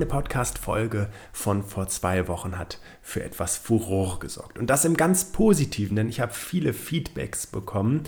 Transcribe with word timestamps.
meine 0.00 0.08
Podcast-Folge 0.08 1.10
von 1.30 1.62
vor 1.62 1.86
zwei 1.88 2.26
Wochen 2.26 2.56
hat 2.56 2.78
für 3.02 3.22
etwas 3.22 3.58
Furore 3.58 4.18
gesorgt. 4.18 4.58
Und 4.58 4.68
das 4.70 4.86
im 4.86 4.96
ganz 4.96 5.26
Positiven, 5.26 5.94
denn 5.94 6.08
ich 6.08 6.20
habe 6.20 6.32
viele 6.32 6.72
Feedbacks 6.72 7.46
bekommen, 7.46 8.04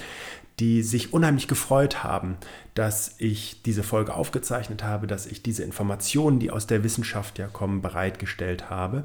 die 0.58 0.82
sich 0.82 1.12
unheimlich 1.12 1.48
gefreut 1.48 2.02
haben, 2.02 2.38
dass 2.72 3.16
ich 3.18 3.60
diese 3.60 3.82
Folge 3.82 4.14
aufgezeichnet 4.14 4.82
habe, 4.82 5.06
dass 5.06 5.26
ich 5.26 5.42
diese 5.42 5.64
Informationen, 5.64 6.38
die 6.38 6.50
aus 6.50 6.66
der 6.66 6.82
Wissenschaft 6.82 7.38
ja 7.38 7.46
kommen, 7.46 7.82
bereitgestellt 7.82 8.70
habe. 8.70 9.04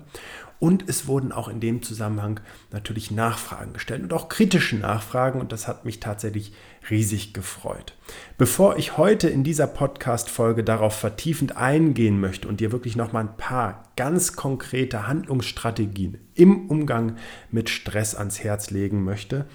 Und 0.60 0.90
es 0.90 1.08
wurden 1.08 1.32
auch 1.32 1.48
in 1.48 1.60
dem 1.60 1.84
Zusammenhang 1.84 2.40
natürlich 2.72 3.12
Nachfragen 3.12 3.74
gestellt 3.74 4.02
und 4.02 4.14
auch 4.14 4.28
kritische 4.28 4.76
Nachfragen 4.76 5.40
und 5.40 5.52
das 5.52 5.68
hat 5.68 5.86
mich 5.86 6.00
tatsächlich 6.00 6.52
riesig 6.90 7.34
gefreut. 7.34 7.94
Bevor 8.38 8.78
ich 8.78 8.98
heute 8.98 9.30
in 9.30 9.44
dieser 9.44 9.68
Podcast-Folge 9.68 10.64
darauf 10.64 10.96
vertiefend 10.96 11.58
eingehen 11.58 12.20
möchte 12.20 12.48
und 12.48 12.60
dir 12.60 12.72
wirklich 12.72 12.96
nochmal 12.96 13.26
ein 13.26 13.38
paar 13.38 13.84
ganz 13.96 14.34
konkrete 14.34 15.08
Handlungsstrategien 15.08 16.18
im 16.34 16.70
Umgang 16.70 17.18
mit 17.52 17.70
Stress 17.70 18.16
ans 18.16 18.44
Herz 18.44 18.72
legen 18.72 19.04
möchte, 19.04 19.46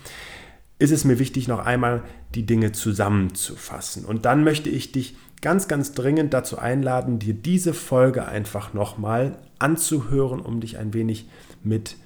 ist 0.78 0.92
es 0.92 1.04
mir 1.04 1.18
wichtig, 1.18 1.48
noch 1.48 1.64
einmal 1.64 2.02
die 2.34 2.46
Dinge 2.46 2.72
zusammenzufassen. 2.72 4.04
Und 4.04 4.24
dann 4.24 4.44
möchte 4.44 4.68
ich 4.68 4.92
dich 4.92 5.16
ganz, 5.40 5.68
ganz 5.68 5.92
dringend 5.92 6.34
dazu 6.34 6.58
einladen, 6.58 7.18
dir 7.18 7.34
diese 7.34 7.74
Folge 7.74 8.26
einfach 8.26 8.72
nochmal 8.72 9.38
anzuhören, 9.62 10.40
um 10.40 10.60
dich 10.60 10.78
ein 10.78 10.92
wenig 10.94 11.28
mit 11.62 11.96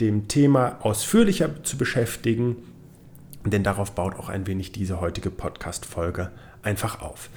dem 0.00 0.28
Thema 0.28 0.78
ausführlicher 0.80 1.62
zu 1.62 1.76
beschäftigen. 1.76 2.56
Denn 3.44 3.62
darauf 3.62 3.92
baut 3.92 4.16
auch 4.16 4.28
ein 4.28 4.46
wenig 4.46 4.72
diese 4.72 5.00
heutige 5.00 5.30
Podcast-Folge 5.30 6.30
einfach 6.62 7.00
auf. 7.02 7.28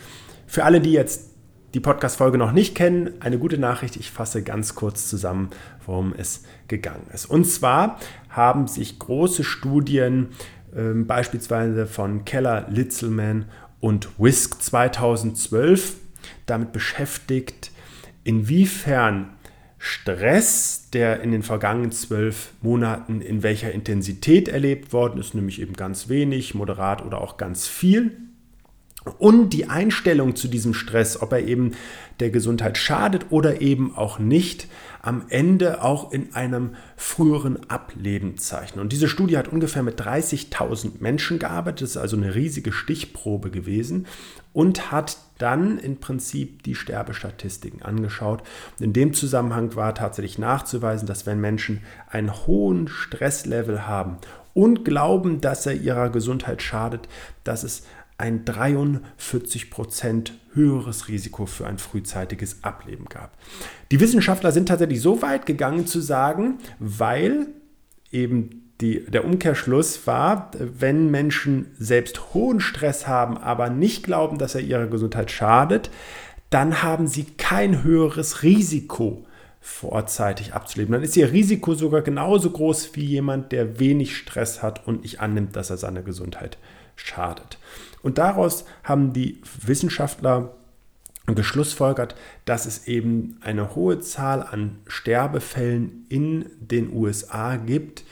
Für 0.47 0.63
alle, 0.63 0.79
die 0.79 0.93
jetzt 0.93 1.31
die 1.73 1.79
Podcast-Folge 1.81 2.37
noch 2.37 2.53
nicht 2.53 2.75
kennen, 2.75 3.11
eine 3.19 3.37
gute 3.37 3.57
Nachricht. 3.57 3.97
Ich 3.97 4.09
fasse 4.09 4.41
ganz 4.41 4.73
kurz 4.73 5.09
zusammen, 5.09 5.49
worum 5.85 6.13
es 6.17 6.43
gegangen 6.67 7.05
ist. 7.13 7.25
Und 7.25 7.45
zwar 7.45 7.99
haben 8.29 8.67
sich 8.67 8.97
große 8.97 9.43
Studien 9.43 10.29
ähm, 10.75 11.05
beispielsweise 11.05 11.85
von 11.85 12.25
Keller, 12.25 12.65
Litzelman 12.69 13.45
und 13.79 14.09
Whisk 14.17 14.61
2012 14.61 15.97
damit 16.45 16.71
beschäftigt, 16.71 17.71
inwiefern 18.23 19.29
Stress, 19.77 20.89
der 20.91 21.21
in 21.21 21.31
den 21.31 21.43
vergangenen 21.43 21.91
zwölf 21.91 22.53
Monaten 22.61 23.21
in 23.21 23.43
welcher 23.43 23.71
Intensität 23.71 24.47
erlebt 24.47 24.93
worden 24.93 25.19
ist, 25.19 25.35
nämlich 25.35 25.61
eben 25.61 25.73
ganz 25.73 26.09
wenig, 26.09 26.55
moderat 26.55 27.05
oder 27.05 27.21
auch 27.21 27.37
ganz 27.37 27.67
viel, 27.67 28.17
und 29.17 29.51
die 29.51 29.69
Einstellung 29.69 30.35
zu 30.35 30.47
diesem 30.47 30.73
Stress, 30.73 31.21
ob 31.21 31.31
er 31.31 31.47
eben 31.47 31.71
der 32.19 32.29
Gesundheit 32.29 32.77
schadet 32.77 33.27
oder 33.29 33.61
eben 33.61 33.95
auch 33.95 34.19
nicht, 34.19 34.67
am 35.01 35.25
Ende 35.29 35.83
auch 35.83 36.11
in 36.11 36.33
einem 36.33 36.75
früheren 36.97 37.69
Ableben 37.69 38.37
zeichnen. 38.37 38.81
Und 38.81 38.91
diese 38.91 39.07
Studie 39.07 39.37
hat 39.37 39.47
ungefähr 39.47 39.83
mit 39.83 40.01
30.000 40.01 40.93
Menschen 40.99 41.39
gearbeitet, 41.39 41.83
das 41.83 41.91
ist 41.91 41.97
also 41.97 42.17
eine 42.17 42.35
riesige 42.35 42.71
Stichprobe 42.71 43.49
gewesen 43.49 44.07
und 44.51 44.91
hat 44.91 45.17
dann 45.37 45.79
im 45.79 45.97
Prinzip 45.97 46.63
die 46.63 46.75
Sterbestatistiken 46.75 47.81
angeschaut. 47.81 48.43
In 48.79 48.93
dem 48.93 49.13
Zusammenhang 49.13 49.75
war 49.75 49.95
tatsächlich 49.95 50.37
nachzuweisen, 50.37 51.07
dass 51.07 51.25
wenn 51.25 51.39
Menschen 51.39 51.81
einen 52.09 52.33
hohen 52.47 52.87
Stresslevel 52.87 53.87
haben 53.87 54.17
und 54.53 54.85
glauben, 54.85 55.41
dass 55.41 55.65
er 55.65 55.73
ihrer 55.73 56.09
Gesundheit 56.09 56.61
schadet, 56.61 57.07
dass 57.43 57.63
es 57.63 57.83
ein 58.17 58.45
43% 58.45 60.31
höheres 60.53 61.07
Risiko 61.07 61.45
für 61.45 61.67
ein 61.67 61.77
frühzeitiges 61.77 62.63
Ableben 62.63 63.05
gab. 63.05 63.37
Die 63.91 63.99
Wissenschaftler 63.99 64.51
sind 64.51 64.67
tatsächlich 64.67 65.01
so 65.01 65.21
weit 65.21 65.45
gegangen 65.45 65.85
zu 65.85 66.01
sagen, 66.01 66.57
weil 66.79 67.47
eben 68.11 68.66
die, 68.81 69.03
der 69.05 69.25
Umkehrschluss 69.25 70.05
war, 70.05 70.51
wenn 70.57 71.09
Menschen 71.09 71.71
selbst 71.79 72.33
hohen 72.33 72.59
Stress 72.59 73.07
haben, 73.07 73.37
aber 73.37 73.69
nicht 73.69 74.03
glauben, 74.03 74.37
dass 74.37 74.55
er 74.55 74.61
ihrer 74.61 74.87
Gesundheit 74.87 75.31
schadet, 75.31 75.89
dann 76.49 76.83
haben 76.83 77.07
sie 77.07 77.25
kein 77.25 77.83
höheres 77.83 78.43
Risiko, 78.43 79.25
vorzeitig 79.59 80.53
abzuleben. 80.53 80.93
Dann 80.93 81.03
ist 81.03 81.17
ihr 81.17 81.31
Risiko 81.31 81.73
sogar 81.73 82.01
genauso 82.01 82.51
groß 82.51 82.91
wie 82.93 83.03
jemand, 83.03 83.51
der 83.51 83.79
wenig 83.79 84.15
Stress 84.15 84.63
hat 84.63 84.87
und 84.87 85.01
nicht 85.01 85.19
annimmt, 85.19 85.55
dass 85.55 85.69
er 85.69 85.77
seiner 85.77 86.03
Gesundheit 86.03 86.57
schadet. 86.95 87.57
Und 88.01 88.17
daraus 88.17 88.65
haben 88.83 89.11
die 89.11 89.41
Wissenschaftler 89.61 90.53
geschlussfolgert, 91.25 92.15
dass 92.45 92.65
es 92.65 92.87
eben 92.87 93.37
eine 93.41 93.75
hohe 93.75 93.99
Zahl 93.99 94.41
an 94.41 94.77
Sterbefällen 94.87 96.05
in 96.07 96.45
den 96.61 96.93
USA 96.93 97.57
gibt, 97.57 98.05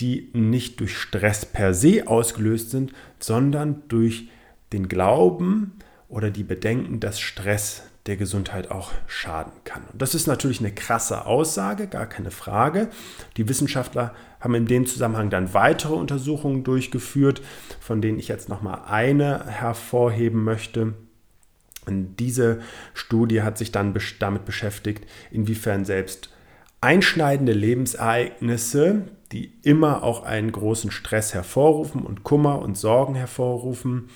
die 0.00 0.30
nicht 0.32 0.80
durch 0.80 0.96
Stress 0.96 1.46
per 1.46 1.74
se 1.74 2.06
ausgelöst 2.06 2.70
sind, 2.70 2.92
sondern 3.18 3.82
durch 3.88 4.28
den 4.72 4.88
Glauben 4.88 5.78
oder 6.08 6.30
die 6.30 6.44
Bedenken, 6.44 7.00
dass 7.00 7.20
Stress 7.20 7.82
der 8.06 8.16
Gesundheit 8.16 8.70
auch 8.70 8.92
schaden 9.06 9.52
kann. 9.64 9.82
Und 9.90 10.02
das 10.02 10.14
ist 10.14 10.26
natürlich 10.26 10.60
eine 10.60 10.72
krasse 10.72 11.24
Aussage, 11.24 11.86
gar 11.86 12.06
keine 12.06 12.30
Frage. 12.30 12.90
Die 13.36 13.48
Wissenschaftler 13.48 14.14
haben 14.40 14.54
in 14.54 14.66
dem 14.66 14.84
Zusammenhang 14.86 15.30
dann 15.30 15.54
weitere 15.54 15.94
Untersuchungen 15.94 16.64
durchgeführt, 16.64 17.40
von 17.80 18.02
denen 18.02 18.18
ich 18.18 18.28
jetzt 18.28 18.50
noch 18.50 18.60
mal 18.60 18.82
eine 18.86 19.46
hervorheben 19.46 20.44
möchte. 20.44 20.92
Und 21.86 22.16
diese 22.16 22.60
Studie 22.92 23.42
hat 23.42 23.56
sich 23.56 23.72
dann 23.72 23.94
damit 24.18 24.44
beschäftigt, 24.44 25.06
inwiefern 25.30 25.84
selbst 25.84 26.33
einschneidende 26.84 27.52
Lebensereignisse, 27.52 29.02
die 29.32 29.52
immer 29.62 30.02
auch 30.02 30.22
einen 30.22 30.52
großen 30.52 30.90
Stress 30.90 31.34
hervorrufen 31.34 32.02
und 32.02 32.22
Kummer 32.22 32.60
und 32.60 32.76
Sorgen 32.76 33.14
hervorrufen, 33.14 34.10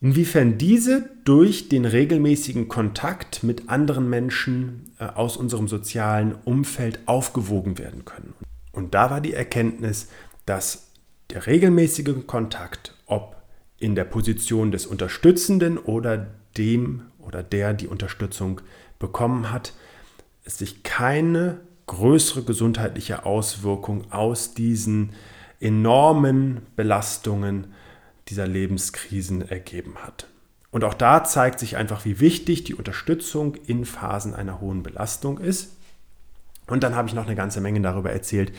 Inwiefern 0.00 0.58
diese 0.58 1.08
durch 1.24 1.68
den 1.68 1.86
regelmäßigen 1.86 2.68
Kontakt 2.68 3.42
mit 3.42 3.68
anderen 3.70 4.08
Menschen 4.10 4.92
äh, 4.98 5.06
aus 5.06 5.36
unserem 5.36 5.68
sozialen 5.68 6.34
Umfeld 6.44 7.00
aufgewogen 7.06 7.78
werden 7.78 8.04
können. 8.04 8.34
Und 8.72 8.94
da 8.94 9.10
war 9.10 9.22
die 9.22 9.32
Erkenntnis, 9.32 10.08
dass 10.44 10.92
der 11.30 11.46
regelmäßige 11.46 12.26
Kontakt, 12.26 12.94
ob 13.06 13.36
in 13.78 13.94
der 13.94 14.04
Position 14.04 14.70
des 14.70 14.86
Unterstützenden 14.86 15.78
oder 15.78 16.26
dem 16.58 17.02
oder 17.18 17.42
der 17.42 17.72
die 17.72 17.88
Unterstützung 17.88 18.60
bekommen 18.98 19.50
hat, 19.50 19.72
sich 20.46 20.82
keine 20.82 21.60
größere 21.86 22.42
gesundheitliche 22.42 23.26
Auswirkung 23.26 24.10
aus 24.12 24.54
diesen 24.54 25.12
enormen 25.60 26.62
Belastungen 26.76 27.72
dieser 28.28 28.46
Lebenskrisen 28.46 29.48
ergeben 29.48 29.96
hat. 30.02 30.26
Und 30.70 30.84
auch 30.84 30.94
da 30.94 31.24
zeigt 31.24 31.60
sich 31.60 31.76
einfach, 31.76 32.04
wie 32.04 32.20
wichtig 32.20 32.64
die 32.64 32.74
Unterstützung 32.74 33.54
in 33.66 33.84
Phasen 33.84 34.34
einer 34.34 34.60
hohen 34.60 34.82
Belastung 34.82 35.38
ist. 35.38 35.76
Und 36.66 36.82
dann 36.82 36.96
habe 36.96 37.08
ich 37.08 37.14
noch 37.14 37.26
eine 37.26 37.36
ganze 37.36 37.60
Menge 37.60 37.80
darüber 37.80 38.10
erzählt, 38.10 38.52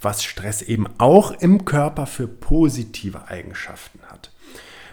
was 0.00 0.22
Stress 0.22 0.60
eben 0.60 0.86
auch 0.98 1.32
im 1.40 1.64
Körper 1.64 2.06
für 2.06 2.28
positive 2.28 3.28
Eigenschaften 3.28 4.00
hat. 4.08 4.30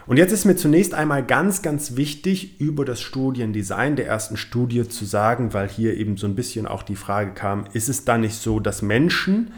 Und 0.06 0.16
jetzt 0.16 0.32
ist 0.32 0.44
mir 0.44 0.56
zunächst 0.56 0.94
einmal 0.94 1.24
ganz, 1.24 1.62
ganz 1.62 1.96
wichtig, 1.96 2.60
über 2.60 2.84
das 2.84 3.00
Studiendesign 3.00 3.96
der 3.96 4.06
ersten 4.06 4.36
Studie 4.36 4.88
zu 4.88 5.04
sagen, 5.04 5.52
weil 5.52 5.68
hier 5.68 5.96
eben 5.96 6.16
so 6.16 6.26
ein 6.26 6.34
bisschen 6.34 6.66
auch 6.66 6.82
die 6.82 6.96
Frage 6.96 7.32
kam, 7.32 7.64
ist 7.72 7.88
es 7.88 8.04
da 8.04 8.18
nicht 8.18 8.34
so, 8.34 8.60
dass 8.60 8.82
Menschen 8.82 9.52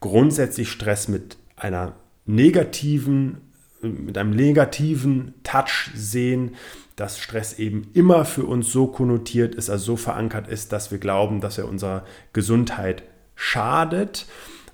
grundsätzlich 0.00 0.70
Stress 0.70 1.08
mit 1.08 1.36
einer 1.56 1.94
negativen 2.24 3.38
mit 3.82 4.18
einem 4.18 4.30
negativen 4.30 5.34
Touch 5.42 5.90
sehen, 5.94 6.54
dass 6.96 7.18
Stress 7.18 7.58
eben 7.58 7.88
immer 7.94 8.24
für 8.24 8.44
uns 8.44 8.70
so 8.70 8.86
konnotiert 8.86 9.54
ist, 9.54 9.70
also 9.70 9.84
so 9.84 9.96
verankert 9.96 10.48
ist, 10.48 10.72
dass 10.72 10.90
wir 10.90 10.98
glauben, 10.98 11.40
dass 11.40 11.58
er 11.58 11.68
unserer 11.68 12.04
Gesundheit 12.32 13.02
schadet. 13.34 14.26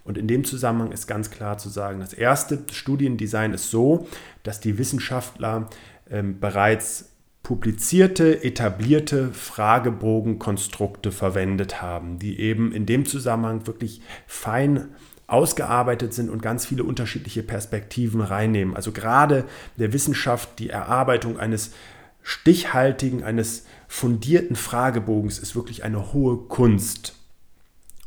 Und 0.06 0.16
in 0.16 0.28
dem 0.28 0.44
Zusammenhang 0.44 0.92
ist 0.92 1.06
ganz 1.06 1.30
klar 1.30 1.58
zu 1.58 1.68
sagen, 1.68 2.00
das 2.00 2.12
erste 2.12 2.62
Studiendesign 2.70 3.52
ist 3.52 3.70
so, 3.70 4.06
dass 4.44 4.60
die 4.60 4.78
Wissenschaftler 4.78 5.68
ähm, 6.08 6.38
bereits 6.40 7.10
publizierte, 7.42 8.42
etablierte 8.42 9.32
Fragebogenkonstrukte 9.32 11.12
verwendet 11.12 11.82
haben, 11.82 12.18
die 12.18 12.40
eben 12.40 12.72
in 12.72 12.86
dem 12.86 13.04
Zusammenhang 13.04 13.66
wirklich 13.66 14.00
fein 14.26 14.88
ausgearbeitet 15.26 16.14
sind 16.14 16.30
und 16.30 16.42
ganz 16.42 16.66
viele 16.66 16.84
unterschiedliche 16.84 17.42
Perspektiven 17.42 18.20
reinnehmen. 18.20 18.76
Also 18.76 18.92
gerade 18.92 19.44
der 19.76 19.92
Wissenschaft 19.92 20.58
die 20.58 20.70
Erarbeitung 20.70 21.38
eines 21.38 21.72
stichhaltigen, 22.22 23.22
eines 23.22 23.64
fundierten 23.88 24.56
Fragebogens 24.56 25.38
ist 25.38 25.54
wirklich 25.54 25.84
eine 25.84 26.12
hohe 26.12 26.36
Kunst. 26.48 27.14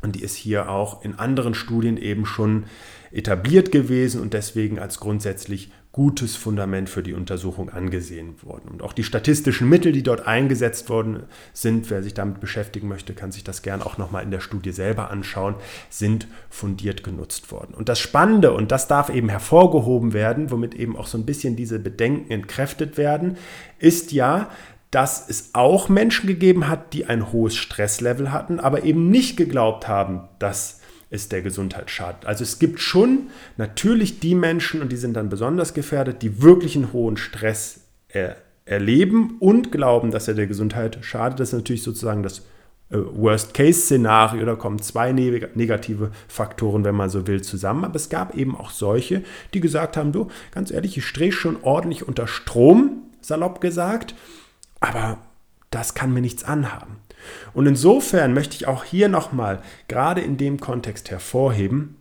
Und 0.01 0.16
die 0.16 0.22
ist 0.22 0.36
hier 0.36 0.69
auch 0.69 1.04
in 1.04 1.19
anderen 1.19 1.54
Studien 1.54 1.98
eben 1.98 2.25
schon 2.25 2.66
etabliert 3.12 3.72
gewesen 3.72 4.22
und 4.22 4.34
deswegen 4.34 4.80
als 4.80 5.00
grundsätzlich 5.00 5.72
gutes 5.92 6.36
Fundament 6.36 6.88
für 6.88 7.01
die 7.01 7.13
Untersuchung 7.13 7.72
angesehen 7.72 8.36
worden. 8.44 8.69
Und 8.69 8.84
auch 8.84 8.94
die 8.94 9.04
statistischen 9.04 9.68
Mittel, 9.68 9.92
die 9.92 10.04
dort 10.04 10.28
eingesetzt 10.28 10.88
worden 10.88 11.24
sind, 11.51 11.90
wer 11.90 12.04
sich 12.04 12.13
damit 12.13 12.40
beschäftigen 12.40 12.88
möchte, 12.88 13.13
kann 13.13 13.31
sich 13.31 13.44
das 13.44 13.63
gern 13.63 13.81
auch 13.81 13.98
nochmal 13.98 14.24
in 14.24 14.30
der 14.30 14.40
Studie 14.40 14.72
selber 14.72 15.10
anschauen, 15.10 15.56
sind 15.90 16.28
fundiert 16.50 17.04
genutzt 17.04 17.52
worden. 17.52 17.74
Und 17.74 17.90
das 17.90 18.00
Spannende, 18.00 18.54
und 18.54 18.72
das 18.72 18.88
darf 18.88 19.10
eben 19.10 19.30
hervorgehoben 19.30 20.13
werden, 20.13 20.52
womit 20.52 20.75
eben 20.75 20.95
auch 20.95 21.07
so 21.07 21.18
ein 21.18 21.25
bisschen 21.25 21.56
diese 21.56 21.80
Bedenken 21.80 22.30
entkräftet 22.31 22.98
werden, 22.98 23.38
ist 23.80 24.12
ja, 24.12 24.52
dass 24.92 25.30
es 25.30 25.52
auch 25.54 25.90
Menschen 25.90 26.28
gegeben 26.28 26.68
hat, 26.68 26.94
die 26.94 27.06
ein 27.06 27.32
hohes 27.32 27.56
Stresslevel 27.56 28.32
hatten, 28.32 28.60
aber 28.60 28.84
eben 28.84 29.10
nicht 29.10 29.38
geglaubt 29.38 29.88
haben, 29.88 30.22
dass 30.40 30.82
es 31.12 31.30
der 31.30 31.42
Gesundheit 31.42 31.90
schadet. 31.90 32.26
Also 32.26 32.44
es 32.44 32.60
gibt 32.60 32.80
schon 32.80 33.30
natürlich 33.58 34.20
die 34.20 34.36
Menschen, 34.36 34.82
und 34.82 34.92
die 34.92 34.98
sind 34.98 35.14
dann 35.16 35.30
besonders 35.30 35.74
gefährdet, 35.74 36.22
die 36.22 36.42
wirklich 36.42 36.76
einen 36.76 36.94
hohen 36.94 37.18
Stress 37.18 37.82
er 38.08 38.38
erleben 38.66 39.38
und 39.40 39.72
glauben, 39.72 40.12
dass 40.12 40.28
er 40.28 40.36
der 40.36 40.48
Gesundheit 40.48 41.00
schadet. 41.02 41.40
Das 41.40 41.50
ist 41.50 41.54
natürlich 41.54 41.82
sozusagen 41.82 42.22
das 42.22 42.40
äh, 42.90 42.98
Worst-Case-Szenario. 42.98 44.46
Da 44.46 44.56
kommen 44.56 44.80
zwei 44.80 45.12
negative 45.12 46.12
Faktoren, 46.28 46.84
wenn 46.84 46.96
man 46.96 47.10
so 47.10 47.26
will, 47.26 47.42
zusammen. 47.42 47.84
Aber 47.84 47.96
es 47.96 48.10
gab 48.10 48.36
eben 48.36 48.56
auch 48.56 48.70
solche, 48.70 49.24
die 49.54 49.60
gesagt 49.60 49.98
haben, 49.98 50.12
du, 50.12 50.28
ganz 50.52 50.70
ehrlich, 50.70 50.98
ich 50.98 51.06
stehe 51.06 51.32
schon 51.32 51.58
ordentlich 51.64 52.08
unter 52.08 52.28
Strom, 52.28 53.04
salopp 53.22 53.60
gesagt, 53.60 54.14
aber 54.80 55.20
das 55.72 55.94
kann 55.94 56.14
mir 56.14 56.22
nichts 56.22 56.44
anhaben. 56.44 56.98
Und 57.54 57.68
insofern 57.68 58.34
möchte 58.34 58.56
ich 58.56 58.68
auch 58.68 58.84
hier 58.84 59.10
nochmal 59.10 59.62
gerade 59.88 60.22
in 60.22 60.38
dem 60.38 60.60
Kontext 60.60 61.12
hervorheben, 61.12 61.96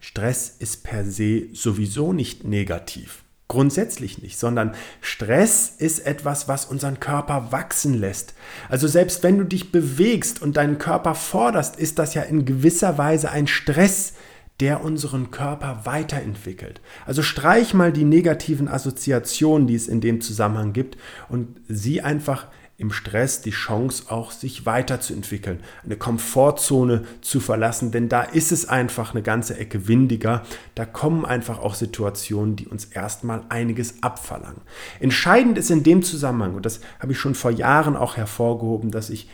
Stress 0.00 0.54
ist 0.58 0.84
per 0.84 1.04
se 1.04 1.48
sowieso 1.52 2.12
nicht 2.12 2.44
negativ. 2.44 3.24
Grundsätzlich 3.48 4.22
nicht, 4.22 4.38
sondern 4.38 4.74
Stress 5.00 5.72
ist 5.78 6.00
etwas, 6.00 6.48
was 6.48 6.66
unseren 6.66 7.00
Körper 7.00 7.50
wachsen 7.50 7.94
lässt. 7.94 8.34
Also 8.68 8.86
selbst 8.86 9.22
wenn 9.22 9.38
du 9.38 9.44
dich 9.44 9.72
bewegst 9.72 10.42
und 10.42 10.56
deinen 10.56 10.78
Körper 10.78 11.14
forderst, 11.14 11.76
ist 11.76 11.98
das 11.98 12.14
ja 12.14 12.22
in 12.22 12.44
gewisser 12.44 12.98
Weise 12.98 13.30
ein 13.30 13.46
Stress, 13.46 14.12
der 14.60 14.82
unseren 14.82 15.30
Körper 15.30 15.82
weiterentwickelt. 15.84 16.80
Also 17.06 17.22
streich 17.22 17.74
mal 17.74 17.92
die 17.92 18.04
negativen 18.04 18.68
Assoziationen, 18.68 19.66
die 19.66 19.74
es 19.74 19.88
in 19.88 20.00
dem 20.00 20.20
Zusammenhang 20.20 20.72
gibt 20.72 20.96
und 21.28 21.60
sieh 21.68 22.00
einfach 22.00 22.46
im 22.80 22.92
Stress 22.92 23.40
die 23.42 23.50
Chance 23.50 24.04
auch, 24.08 24.30
sich 24.30 24.64
weiterzuentwickeln, 24.64 25.60
eine 25.84 25.96
Komfortzone 25.96 27.04
zu 27.20 27.40
verlassen, 27.40 27.90
denn 27.90 28.08
da 28.08 28.22
ist 28.22 28.52
es 28.52 28.68
einfach 28.68 29.12
eine 29.12 29.22
ganze 29.22 29.58
Ecke 29.58 29.88
windiger. 29.88 30.44
Da 30.76 30.84
kommen 30.84 31.24
einfach 31.24 31.58
auch 31.58 31.74
Situationen, 31.74 32.54
die 32.54 32.68
uns 32.68 32.84
erstmal 32.84 33.42
einiges 33.48 34.00
abverlangen. 34.04 34.62
Entscheidend 35.00 35.58
ist 35.58 35.72
in 35.72 35.82
dem 35.82 36.04
Zusammenhang, 36.04 36.54
und 36.54 36.64
das 36.64 36.80
habe 37.00 37.12
ich 37.12 37.18
schon 37.18 37.34
vor 37.34 37.50
Jahren 37.50 37.96
auch 37.96 38.16
hervorgehoben, 38.16 38.92
dass 38.92 39.10
ich 39.10 39.28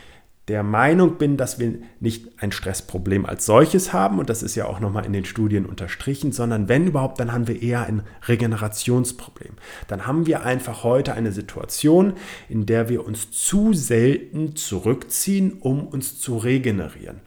der 0.47 0.61
Meinung 0.61 1.17
bin, 1.17 1.37
dass 1.37 1.57
wir 1.57 1.79
nicht 1.99 2.27
ein 2.37 2.51
Stressproblem 2.51 3.25
als 3.25 3.47
solches 3.47 3.93
haben, 3.93 4.19
und 4.19 4.29
das 4.29 4.43
ist 4.43 4.55
ja 4.55 4.65
auch 4.65 4.79
nochmal 4.79 5.05
in 5.05 5.13
den 5.13 5.25
Studien 5.25 5.65
unterstrichen, 5.65 6.31
sondern 6.31 6.69
wenn 6.69 6.85
überhaupt, 6.85 7.19
dann 7.19 7.31
haben 7.31 7.47
wir 7.47 7.61
eher 7.61 7.87
ein 7.87 8.03
Regenerationsproblem. 8.27 9.53
Dann 9.87 10.05
haben 10.05 10.27
wir 10.27 10.43
einfach 10.45 10.83
heute 10.83 11.13
eine 11.13 11.31
Situation, 11.31 12.13
in 12.47 12.67
der 12.67 12.89
wir 12.89 13.05
uns 13.05 13.31
zu 13.31 13.73
selten 13.73 14.55
zurückziehen, 14.55 15.53
um 15.61 15.87
uns 15.87 16.19
zu 16.19 16.37
regenerieren. 16.37 17.21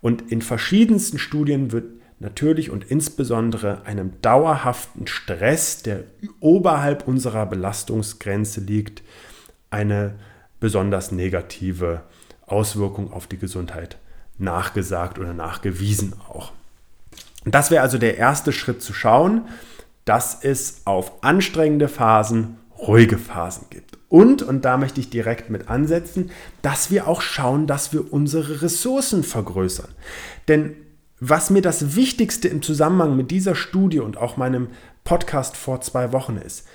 Und 0.00 0.32
in 0.32 0.42
verschiedensten 0.42 1.18
Studien 1.18 1.70
wird 1.70 1.84
natürlich 2.18 2.70
und 2.70 2.84
insbesondere 2.90 3.84
einem 3.86 4.20
dauerhaften 4.20 5.06
Stress, 5.06 5.82
der 5.84 6.04
oberhalb 6.40 7.06
unserer 7.06 7.46
Belastungsgrenze 7.46 8.60
liegt, 8.60 9.02
eine 9.70 10.16
besonders 10.58 11.12
negative 11.12 12.02
Auswirkung 12.50 13.12
auf 13.12 13.26
die 13.26 13.38
Gesundheit 13.38 13.98
nachgesagt 14.38 15.18
oder 15.18 15.34
nachgewiesen 15.34 16.14
auch. 16.28 16.52
Das 17.44 17.70
wäre 17.70 17.82
also 17.82 17.98
der 17.98 18.18
erste 18.18 18.52
Schritt 18.52 18.82
zu 18.82 18.92
schauen, 18.92 19.42
dass 20.04 20.42
es 20.42 20.82
auf 20.84 21.22
anstrengende 21.22 21.88
Phasen 21.88 22.56
ruhige 22.78 23.18
Phasen 23.18 23.66
gibt. 23.70 23.98
Und, 24.08 24.42
und 24.42 24.64
da 24.64 24.76
möchte 24.76 25.00
ich 25.00 25.10
direkt 25.10 25.50
mit 25.50 25.68
ansetzen, 25.68 26.30
dass 26.62 26.90
wir 26.90 27.08
auch 27.08 27.20
schauen, 27.20 27.66
dass 27.66 27.92
wir 27.92 28.12
unsere 28.12 28.62
Ressourcen 28.62 29.22
vergrößern. 29.22 29.90
Denn 30.46 30.74
was 31.20 31.50
mir 31.50 31.62
das 31.62 31.96
Wichtigste 31.96 32.48
im 32.48 32.62
Zusammenhang 32.62 33.16
mit 33.16 33.30
dieser 33.30 33.54
Studie 33.54 34.00
und 34.00 34.16
auch 34.16 34.36
meinem 34.36 34.68
Podcast 35.04 35.56
vor 35.56 35.80
zwei 35.80 36.12
Wochen 36.12 36.36
ist, 36.36 36.66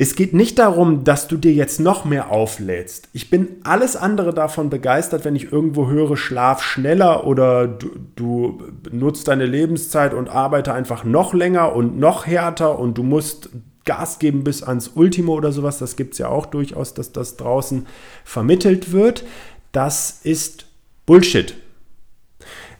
es 0.00 0.14
geht 0.14 0.32
nicht 0.32 0.58
darum, 0.58 1.04
dass 1.04 1.28
du 1.28 1.36
dir 1.36 1.52
jetzt 1.52 1.78
noch 1.78 2.06
mehr 2.06 2.30
auflädst. 2.30 3.10
Ich 3.12 3.28
bin 3.28 3.58
alles 3.64 3.96
andere 3.96 4.32
davon 4.32 4.70
begeistert, 4.70 5.26
wenn 5.26 5.36
ich 5.36 5.52
irgendwo 5.52 5.88
höre, 5.88 6.16
schlaf 6.16 6.62
schneller 6.62 7.26
oder 7.26 7.68
du, 7.68 7.90
du 8.16 8.62
nutzt 8.90 9.28
deine 9.28 9.44
Lebenszeit 9.44 10.14
und 10.14 10.30
arbeite 10.30 10.72
einfach 10.72 11.04
noch 11.04 11.34
länger 11.34 11.76
und 11.76 11.98
noch 11.98 12.26
härter 12.26 12.78
und 12.78 12.96
du 12.96 13.02
musst 13.02 13.50
Gas 13.84 14.18
geben 14.18 14.42
bis 14.42 14.62
ans 14.62 14.88
Ultimo 14.94 15.34
oder 15.34 15.52
sowas. 15.52 15.78
Das 15.78 15.96
gibt 15.96 16.14
es 16.14 16.18
ja 16.18 16.28
auch 16.28 16.46
durchaus, 16.46 16.94
dass 16.94 17.12
das 17.12 17.36
draußen 17.36 17.86
vermittelt 18.24 18.92
wird. 18.92 19.24
Das 19.70 20.20
ist 20.22 20.64
Bullshit. 21.04 21.56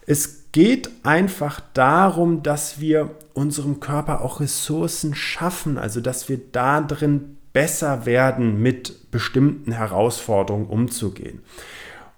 Es 0.07 0.40
geht 0.53 0.91
einfach 1.03 1.61
darum, 1.75 2.43
dass 2.43 2.81
wir 2.81 3.11
unserem 3.35 3.81
Körper 3.81 4.23
auch 4.23 4.41
Ressourcen 4.41 5.15
schaffen, 5.15 5.79
also 5.79 6.01
dass 6.01 6.29
wir 6.29 6.41
da 6.53 6.81
drin 6.81 7.37
besser 7.53 8.07
werden, 8.07 8.61
mit 8.61 9.11
bestimmten 9.11 9.73
Herausforderungen 9.73 10.67
umzugehen. 10.67 11.43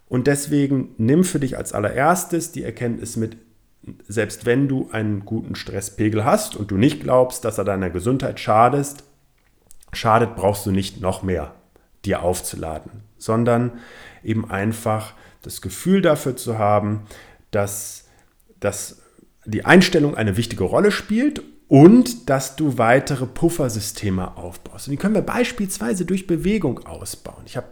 Und 0.09 0.27
deswegen 0.27 0.95
nimm 0.99 1.25
für 1.25 1.41
dich 1.41 1.57
als 1.57 1.73
allererstes 1.73 2.53
die 2.53 2.63
Erkenntnis 2.63 3.17
mit, 3.17 3.39
selbst 4.07 4.45
wenn 4.45 4.69
du 4.69 4.91
einen 4.93 5.25
guten 5.25 5.55
Stresspegel 5.55 6.25
hast 6.25 6.55
und 6.55 6.71
du 6.71 6.77
nicht 6.77 7.01
glaubst, 7.01 7.45
dass 7.45 7.59
er 7.59 7.65
deiner 7.65 7.89
Gesundheit 7.89 8.39
schadet, 8.39 8.97
schadet, 9.93 10.37
brauchst 10.37 10.67
du 10.67 10.71
nicht 10.71 11.01
noch 11.01 11.23
mehr 11.23 11.55
dir 12.05 12.23
aufzuladen, 12.23 13.05
sondern 13.17 13.73
eben 14.23 14.51
einfach 14.51 15.15
das 15.43 15.61
Gefühl 15.61 16.03
dafür 16.03 16.37
zu 16.37 16.59
haben, 16.59 17.03
dass, 17.51 18.05
dass 18.65 19.03
die 19.45 19.65
Einstellung 19.65 20.15
eine 20.15 20.37
wichtige 20.37 20.65
Rolle 20.65 20.91
spielt 20.91 21.43
und 21.69 22.29
dass 22.31 22.57
du 22.57 22.79
weitere 22.79 23.27
Puffersysteme 23.27 24.37
aufbaust. 24.37 24.89
Und 24.89 24.93
die 24.93 24.97
können 24.97 25.15
wir 25.15 25.23
beispielsweise 25.23 26.05
durch 26.05 26.27
Bewegung 26.27 26.87
ausbauen. 26.87 27.43
Ich 27.47 27.57
habe 27.57 27.67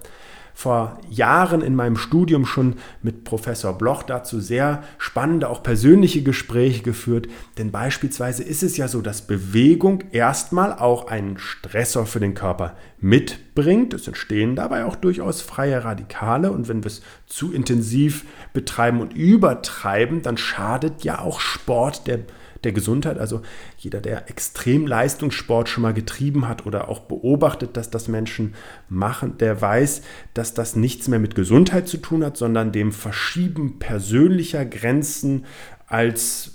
vor 0.61 0.99
Jahren 1.09 1.63
in 1.63 1.75
meinem 1.75 1.97
Studium 1.97 2.45
schon 2.45 2.75
mit 3.01 3.25
Professor 3.25 3.73
Bloch 3.79 4.03
dazu 4.03 4.41
sehr 4.41 4.83
spannende, 4.99 5.49
auch 5.49 5.63
persönliche 5.63 6.23
Gespräche 6.23 6.83
geführt. 6.83 7.29
Denn 7.57 7.71
beispielsweise 7.71 8.43
ist 8.43 8.63
es 8.63 8.77
ja 8.77 8.87
so, 8.87 9.01
dass 9.01 9.27
Bewegung 9.27 10.05
erstmal 10.13 10.75
auch 10.75 11.07
einen 11.07 11.39
Stressor 11.39 12.05
für 12.05 12.21
den 12.21 12.35
Körper 12.35 12.77
mitbringt. 12.99 13.95
Es 13.95 14.07
entstehen 14.07 14.55
dabei 14.55 14.85
auch 14.85 14.97
durchaus 14.97 15.41
freie 15.41 15.83
Radikale. 15.83 16.53
Und 16.53 16.69
wenn 16.69 16.85
wir 16.85 16.89
es 16.89 17.01
zu 17.27 17.55
intensiv 17.55 18.27
betreiben 18.53 19.01
und 19.01 19.15
übertreiben, 19.15 20.21
dann 20.21 20.37
schadet 20.37 21.05
ja 21.05 21.21
auch 21.21 21.41
Sport 21.41 22.07
der 22.07 22.19
der 22.65 22.73
Gesundheit. 22.73 23.19
Also 23.19 23.43
jeder, 23.79 24.01
der 24.01 24.29
Extremleistungssport 24.29 25.69
schon 25.69 25.83
mal 25.83 25.95
getrieben 25.95 26.49
hat 26.49 26.67
oder 26.67 26.89
auch 26.89 27.01
beobachtet, 27.01 27.77
dass 27.77 27.91
das 27.91 28.09
Menschen 28.09 28.55
machen, 28.89 29.39
der 29.39 29.61
weiß, 29.61 30.03
dass 30.35 30.55
das 30.55 30.77
nichts 30.77 31.09
mehr 31.09 31.19
mit 31.19 31.35
Gesundheit 31.35 31.89
zu 31.89 31.99
tun 31.99 32.25
hat, 32.25 32.37
sondern 32.37 32.73
dem 32.73 32.93
Verschieben 32.93 33.79
persönlicher 33.79 34.65
Grenzen 34.65 35.45
als 35.87 36.53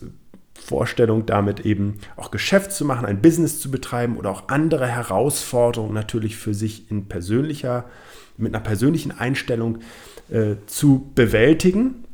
Vorstellung, 0.65 1.25
damit 1.25 1.59
eben 1.62 2.00
auch 2.15 2.31
Geschäft 2.31 2.71
zu 2.71 2.85
machen, 2.85 3.05
ein 3.05 3.21
Business 3.21 3.59
zu 3.59 3.69
betreiben 3.69 4.17
oder 4.17 4.31
auch 4.31 4.50
andere 4.50 4.88
Herausforderungen 4.88 5.93
natürlich 5.93 6.38
für 6.38 6.53
sich 6.53 6.89
in 6.89 7.07
persönlicher, 7.07 7.85
mit 8.38 8.53
einer 8.53 8.63
persönlichen 8.63 9.12
Einstellung 9.12 9.79
äh, 10.29 10.55
zu 10.65 11.12
bewältigen. 11.13 12.05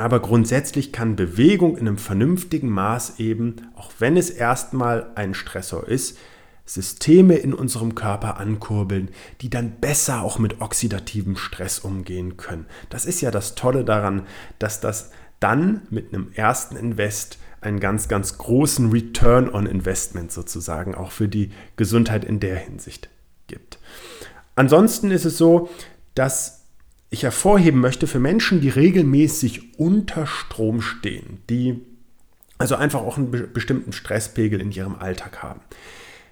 Aber 0.00 0.20
grundsätzlich 0.20 0.92
kann 0.92 1.14
Bewegung 1.14 1.76
in 1.76 1.86
einem 1.86 1.98
vernünftigen 1.98 2.70
Maß 2.70 3.18
eben, 3.18 3.56
auch 3.76 3.90
wenn 3.98 4.16
es 4.16 4.30
erstmal 4.30 5.10
ein 5.14 5.34
Stressor 5.34 5.86
ist, 5.86 6.16
Systeme 6.64 7.34
in 7.34 7.52
unserem 7.52 7.94
Körper 7.94 8.38
ankurbeln, 8.38 9.10
die 9.42 9.50
dann 9.50 9.72
besser 9.80 10.22
auch 10.22 10.38
mit 10.38 10.62
oxidativem 10.62 11.36
Stress 11.36 11.80
umgehen 11.80 12.38
können. 12.38 12.64
Das 12.88 13.04
ist 13.04 13.20
ja 13.20 13.30
das 13.30 13.56
Tolle 13.56 13.84
daran, 13.84 14.26
dass 14.58 14.80
das 14.80 15.10
dann 15.38 15.82
mit 15.90 16.14
einem 16.14 16.30
ersten 16.32 16.76
Invest 16.76 17.38
einen 17.60 17.78
ganz, 17.78 18.08
ganz 18.08 18.38
großen 18.38 18.90
Return 18.90 19.50
on 19.50 19.66
Investment 19.66 20.32
sozusagen 20.32 20.94
auch 20.94 21.10
für 21.10 21.28
die 21.28 21.50
Gesundheit 21.76 22.24
in 22.24 22.40
der 22.40 22.56
Hinsicht 22.56 23.10
gibt. 23.48 23.78
Ansonsten 24.54 25.10
ist 25.10 25.26
es 25.26 25.36
so, 25.36 25.68
dass 26.14 26.59
ich 27.10 27.24
hervorheben 27.24 27.80
möchte 27.80 28.06
für 28.06 28.20
Menschen, 28.20 28.60
die 28.60 28.68
regelmäßig 28.68 29.78
unter 29.78 30.26
Strom 30.26 30.80
stehen, 30.80 31.42
die 31.50 31.80
also 32.56 32.76
einfach 32.76 33.00
auch 33.00 33.16
einen 33.16 33.52
bestimmten 33.52 33.92
Stresspegel 33.92 34.60
in 34.60 34.70
ihrem 34.70 34.94
Alltag 34.96 35.42
haben. 35.42 35.60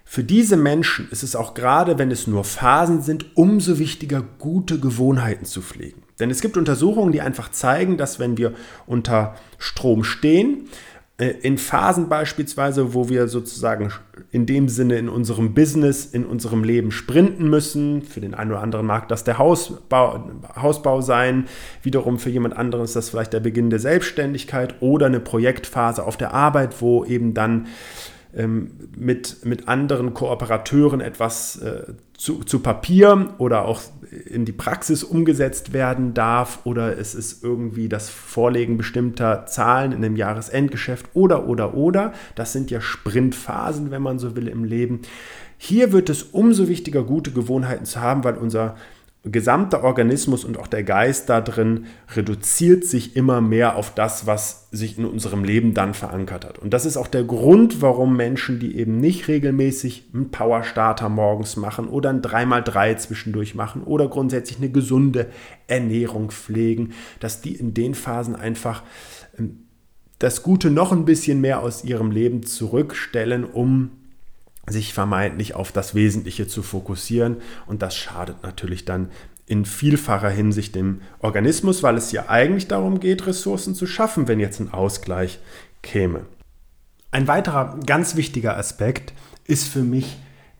für 0.05 0.23
diese 0.23 0.57
Menschen 0.57 1.07
ist 1.11 1.21
es 1.21 1.35
auch 1.35 1.53
gerade, 1.53 1.99
wenn 1.99 2.09
es 2.09 2.25
nur 2.25 2.43
Phasen 2.43 3.03
sind, 3.03 3.37
umso 3.37 3.77
wichtiger, 3.77 4.23
gute 4.39 4.79
Gewohnheiten 4.79 5.45
zu 5.45 5.61
pflegen. 5.61 6.01
Denn 6.19 6.31
es 6.31 6.41
gibt 6.41 6.57
Untersuchungen, 6.57 7.11
die 7.11 7.21
einfach 7.21 7.51
zeigen, 7.51 7.97
dass 7.97 8.17
wenn 8.17 8.37
wir 8.37 8.53
unter 8.87 9.35
Strom 9.59 10.03
stehen, 10.03 10.67
in 11.19 11.57
Phasen 11.57 12.07
beispielsweise, 12.07 12.93
wo 12.93 13.09
wir 13.09 13.27
sozusagen 13.27 13.91
in 14.31 14.45
dem 14.45 14.69
Sinne 14.69 14.95
in 14.95 15.09
unserem 15.09 15.53
Business, 15.53 16.05
in 16.05 16.25
unserem 16.25 16.63
Leben 16.63 16.91
sprinten 16.91 17.49
müssen. 17.49 18.03
Für 18.03 18.21
den 18.21 18.33
einen 18.33 18.51
oder 18.51 18.61
anderen 18.61 18.85
mag 18.85 19.09
das 19.09 19.25
der 19.25 19.37
Hausbau, 19.37 20.29
Hausbau 20.55 21.01
sein. 21.01 21.47
Wiederum 21.83 22.19
für 22.19 22.29
jemand 22.29 22.55
anderen 22.55 22.85
ist 22.85 22.95
das 22.95 23.09
vielleicht 23.09 23.33
der 23.33 23.41
Beginn 23.41 23.69
der 23.69 23.79
Selbstständigkeit 23.79 24.75
oder 24.79 25.07
eine 25.07 25.19
Projektphase 25.19 26.05
auf 26.05 26.15
der 26.15 26.33
Arbeit, 26.33 26.81
wo 26.81 27.03
eben 27.03 27.33
dann 27.33 27.67
mit, 28.95 29.43
mit 29.43 29.67
anderen 29.67 30.13
Kooperateuren 30.13 31.01
etwas 31.01 31.57
äh, 31.57 31.93
zu, 32.15 32.43
zu 32.43 32.59
Papier 32.59 33.33
oder 33.37 33.65
auch 33.65 33.81
in 34.25 34.45
die 34.45 34.51
Praxis 34.51 35.03
umgesetzt 35.03 35.73
werden 35.73 36.13
darf 36.13 36.59
oder 36.63 36.97
es 36.97 37.15
ist 37.15 37.43
irgendwie 37.43 37.89
das 37.89 38.09
Vorlegen 38.09 38.77
bestimmter 38.77 39.45
Zahlen 39.45 39.93
in 39.93 40.03
einem 40.03 40.15
Jahresendgeschäft 40.15 41.07
oder 41.13 41.47
oder 41.47 41.73
oder. 41.73 42.13
Das 42.35 42.53
sind 42.53 42.69
ja 42.69 42.81
Sprintphasen, 42.81 43.89
wenn 43.89 44.01
man 44.01 44.19
so 44.19 44.35
will, 44.35 44.47
im 44.47 44.63
Leben. 44.63 45.01
Hier 45.57 45.91
wird 45.91 46.09
es 46.09 46.23
umso 46.23 46.67
wichtiger, 46.67 47.03
gute 47.03 47.31
Gewohnheiten 47.31 47.85
zu 47.85 47.99
haben, 47.99 48.23
weil 48.23 48.35
unser 48.35 48.75
gesamte 49.25 49.83
Organismus 49.83 50.45
und 50.45 50.57
auch 50.57 50.67
der 50.67 50.83
Geist 50.83 51.29
da 51.29 51.41
drin 51.41 51.87
reduziert 52.15 52.85
sich 52.85 53.17
immer 53.17 53.41
mehr 53.41 53.75
auf 53.75 53.93
das, 53.93 54.27
was 54.27 54.69
sich 54.71 54.97
in 54.97 55.03
unserem 55.03 55.43
Leben 55.43 55.73
dann 55.73 55.93
verankert 55.93 56.45
hat. 56.45 56.57
Und 56.57 56.73
das 56.73 56.85
ist 56.85 56.95
auch 56.95 57.07
der 57.07 57.25
Grund, 57.25 57.81
warum 57.81 58.15
Menschen, 58.15 58.59
die 58.59 58.77
eben 58.77 58.97
nicht 58.97 59.27
regelmäßig 59.27 60.11
einen 60.13 60.31
Power-Starter 60.31 61.09
morgens 61.09 61.57
machen 61.57 61.89
oder 61.89 62.11
ein 62.11 62.21
3x3 62.21 62.95
zwischendurch 62.95 63.55
machen 63.55 63.83
oder 63.83 64.07
grundsätzlich 64.07 64.59
eine 64.59 64.69
gesunde 64.69 65.27
Ernährung 65.67 66.31
pflegen, 66.31 66.93
dass 67.19 67.41
die 67.41 67.55
in 67.55 67.73
den 67.73 67.95
Phasen 67.95 68.37
einfach 68.37 68.83
ähm, 69.37 69.65
das 70.17 70.43
Gute 70.43 70.69
noch 70.69 70.93
ein 70.93 71.05
bisschen 71.05 71.41
mehr 71.41 71.61
aus 71.61 71.83
ihrem 71.83 72.11
Leben 72.11 72.43
zurückstellen, 72.43 73.43
um 73.43 73.91
sich 74.71 74.93
vermeintlich 74.93 75.55
auf 75.55 75.71
das 75.71 75.95
Wesentliche 75.95 76.47
zu 76.47 76.63
fokussieren. 76.63 77.37
Und 77.67 77.81
das 77.81 77.95
schadet 77.95 78.43
natürlich 78.43 78.85
dann 78.85 79.09
in 79.45 79.65
vielfacher 79.65 80.29
Hinsicht 80.29 80.75
dem 80.75 81.01
Organismus, 81.19 81.81
weil 81.81 81.97
es 81.97 82.11
ja 82.11 82.29
eigentlich 82.29 82.67
darum 82.67 82.99
geht, 82.99 83.25
Ressourcen 83.25 83.73
zu 83.73 83.87
schaffen, 83.87 84.27
wenn 84.27 84.39
jetzt 84.39 84.59
ein 84.59 84.71
Ausgleich 84.71 85.39
käme. 85.81 86.25
Ein 87.11 87.27
weiterer 87.27 87.79
ganz 87.85 88.15
wichtiger 88.15 88.57
Aspekt 88.57 89.13
ist 89.45 89.67
für 89.67 89.81
mich 89.81 90.17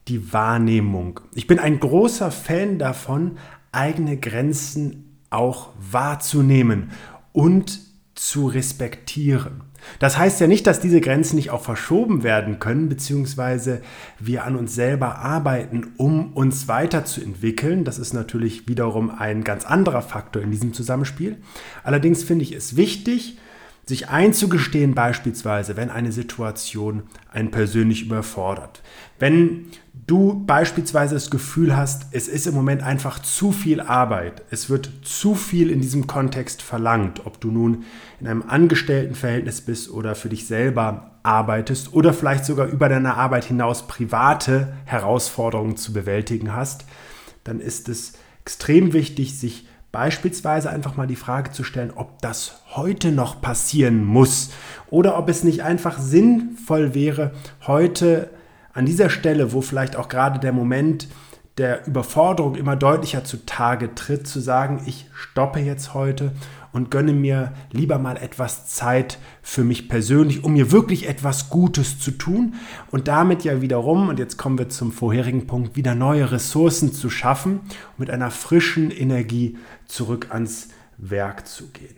die 0.08 0.34
Wahrnehmung. 0.34 1.20
Ich 1.36 1.46
bin 1.46 1.60
ein 1.60 1.80
großer 1.80 2.32
Fan 2.32 2.80
davon, 2.80 3.38
eigene 3.72 4.18
Grenzen 4.18 5.20
auch 5.30 5.70
wahrzunehmen 5.80 6.90
und 7.32 7.80
zu 8.20 8.48
respektieren. 8.48 9.62
Das 10.00 10.18
heißt 10.18 10.42
ja 10.42 10.48
nicht, 10.48 10.68
dass 10.68 10.82
diese 10.82 11.00
Grenzen 11.00 11.38
nicht 11.38 11.52
auch 11.52 11.64
verschoben 11.64 12.22
werden 12.22 12.60
können, 12.60 12.90
beziehungsweise 12.90 13.82
wir 14.20 14.44
an 14.44 14.58
uns 14.58 14.76
selber 14.76 15.20
arbeiten, 15.20 15.94
um 15.96 16.34
uns 16.34 16.68
weiterzuentwickeln. 16.68 17.86
Das 17.86 17.98
ist 17.98 18.12
natürlich 18.12 18.68
wiederum 18.68 19.10
ein 19.10 19.46
ganz 19.46 19.64
anderer 19.64 20.02
Faktor 20.02 20.42
in 20.42 20.52
diesem 20.52 20.74
Zusammenspiel. 20.74 21.38
Allerdings 21.82 22.22
finde 22.22 22.44
ich 22.44 22.52
es 22.52 22.76
wichtig, 22.76 23.38
sich 23.86 24.10
einzugestehen 24.10 24.94
beispielsweise, 24.94 25.78
wenn 25.78 25.90
eine 25.90 26.12
Situation 26.12 27.04
einen 27.32 27.52
persönlich 27.52 28.06
überfordert. 28.06 28.84
Wenn 29.18 29.68
du 30.08 30.44
beispielsweise 30.46 31.16
das 31.16 31.30
Gefühl 31.30 31.76
hast, 31.76 32.08
es 32.12 32.28
ist 32.28 32.48
im 32.48 32.54
Moment 32.54 32.84
einfach 32.84 33.20
zu 33.20 33.52
viel 33.52 33.82
Arbeit, 33.82 34.44
es 34.50 34.70
wird 34.70 34.90
zu 35.04 35.36
viel 35.36 35.70
in 35.70 35.82
diesem 35.82 36.08
Kontext 36.08 36.62
verlangt, 36.62 37.26
ob 37.26 37.40
du 37.40 37.52
nun 37.52 37.84
in 38.20 38.28
einem 38.28 38.44
Angestelltenverhältnis 38.48 39.62
bist 39.62 39.90
oder 39.90 40.16
für 40.16 40.30
dich 40.30 40.48
selber 40.48 41.12
arbeitest 41.24 41.94
oder 41.94 42.14
vielleicht 42.14 42.46
sogar 42.46 42.68
über 42.68 42.90
deine 42.90 43.16
Arbeit 43.16 43.46
hinaus 43.46 43.88
private 43.88 44.74
Herausforderungen 44.86 45.78
zu 45.78 45.94
bewältigen 45.94 46.54
hast, 46.54 46.86
dann 47.44 47.60
ist 47.60 47.90
es 47.90 48.14
extrem 48.42 48.94
wichtig, 48.94 49.38
sich 49.38 49.68
beispielsweise 49.92 50.70
einfach 50.70 50.96
mal 50.98 51.08
die 51.08 51.16
Frage 51.16 51.52
zu 51.52 51.64
stellen, 51.64 51.92
ob 51.96 52.22
das 52.22 52.62
heute 52.76 53.12
noch 53.12 53.42
passieren 53.42 54.04
muss 54.06 54.52
oder 54.90 55.18
ob 55.18 55.30
es 55.30 55.44
nicht 55.44 55.64
einfach 55.64 55.98
sinnvoll 56.00 56.94
wäre, 56.94 57.32
heute 57.66 58.30
an 58.80 58.86
dieser 58.86 59.10
Stelle, 59.10 59.52
wo 59.52 59.60
vielleicht 59.60 59.98
auch 59.98 60.08
gerade 60.08 60.40
der 60.40 60.54
Moment 60.54 61.10
der 61.58 61.86
Überforderung 61.86 62.56
immer 62.56 62.78
deutlicher 62.78 63.26
zutage 63.26 63.94
tritt, 63.94 64.26
zu 64.26 64.40
sagen, 64.40 64.84
ich 64.86 65.08
stoppe 65.14 65.60
jetzt 65.60 65.94
heute 65.94 66.32
und 66.72 66.90
gönne 66.90 67.12
mir 67.12 67.52
lieber 67.74 67.98
mal 67.98 68.16
etwas 68.16 68.68
Zeit 68.68 69.18
für 69.42 69.66
mich 69.66 69.90
persönlich, 69.90 70.46
um 70.46 70.54
mir 70.54 70.72
wirklich 70.72 71.10
etwas 71.10 71.50
Gutes 71.50 72.00
zu 72.00 72.12
tun 72.12 72.54
und 72.90 73.10
damit 73.10 73.44
ja 73.44 73.62
wiederum, 73.62 74.08
und 74.08 74.18
jetzt 74.18 74.38
kommen 74.38 74.58
wir 74.58 74.70
zum 74.70 74.94
vorherigen 74.94 75.46
Punkt, 75.46 75.76
wieder 75.76 75.94
neue 75.94 76.32
Ressourcen 76.32 76.94
zu 76.94 77.10
schaffen 77.10 77.60
und 77.60 78.00
mit 78.00 78.10
einer 78.10 78.32
frischen 78.32 78.92
Energie 78.92 79.58
zurück 79.88 80.28
ans 80.30 80.70
Werk 80.98 81.48
zu 81.48 81.68
gehen. 81.72 81.98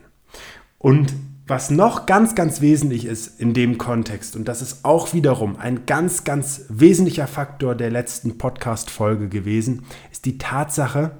Und 0.79 1.13
was 1.51 1.69
noch 1.69 2.05
ganz, 2.05 2.33
ganz 2.33 2.61
wesentlich 2.61 3.03
ist 3.03 3.37
in 3.39 3.53
dem 3.53 3.77
Kontext, 3.77 4.37
und 4.37 4.47
das 4.47 4.61
ist 4.61 4.85
auch 4.85 5.13
wiederum 5.13 5.57
ein 5.57 5.85
ganz, 5.85 6.23
ganz 6.23 6.61
wesentlicher 6.69 7.27
Faktor 7.27 7.75
der 7.75 7.91
letzten 7.91 8.37
Podcast-Folge 8.37 9.27
gewesen, 9.27 9.83
ist 10.13 10.23
die 10.23 10.37
Tatsache, 10.37 11.11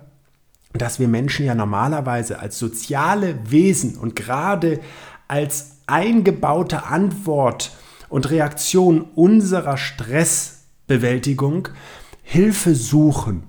dass 0.71 1.01
wir 1.01 1.09
Menschen 1.09 1.45
ja 1.45 1.53
normalerweise 1.53 2.39
als 2.39 2.57
soziale 2.57 3.39
Wesen 3.51 3.97
und 3.97 4.15
gerade 4.15 4.79
als 5.27 5.79
eingebaute 5.85 6.85
Antwort 6.85 7.73
und 8.07 8.29
Reaktion 8.29 9.01
unserer 9.13 9.75
Stressbewältigung 9.75 11.67
Hilfe 12.23 12.73
suchen. 12.73 13.43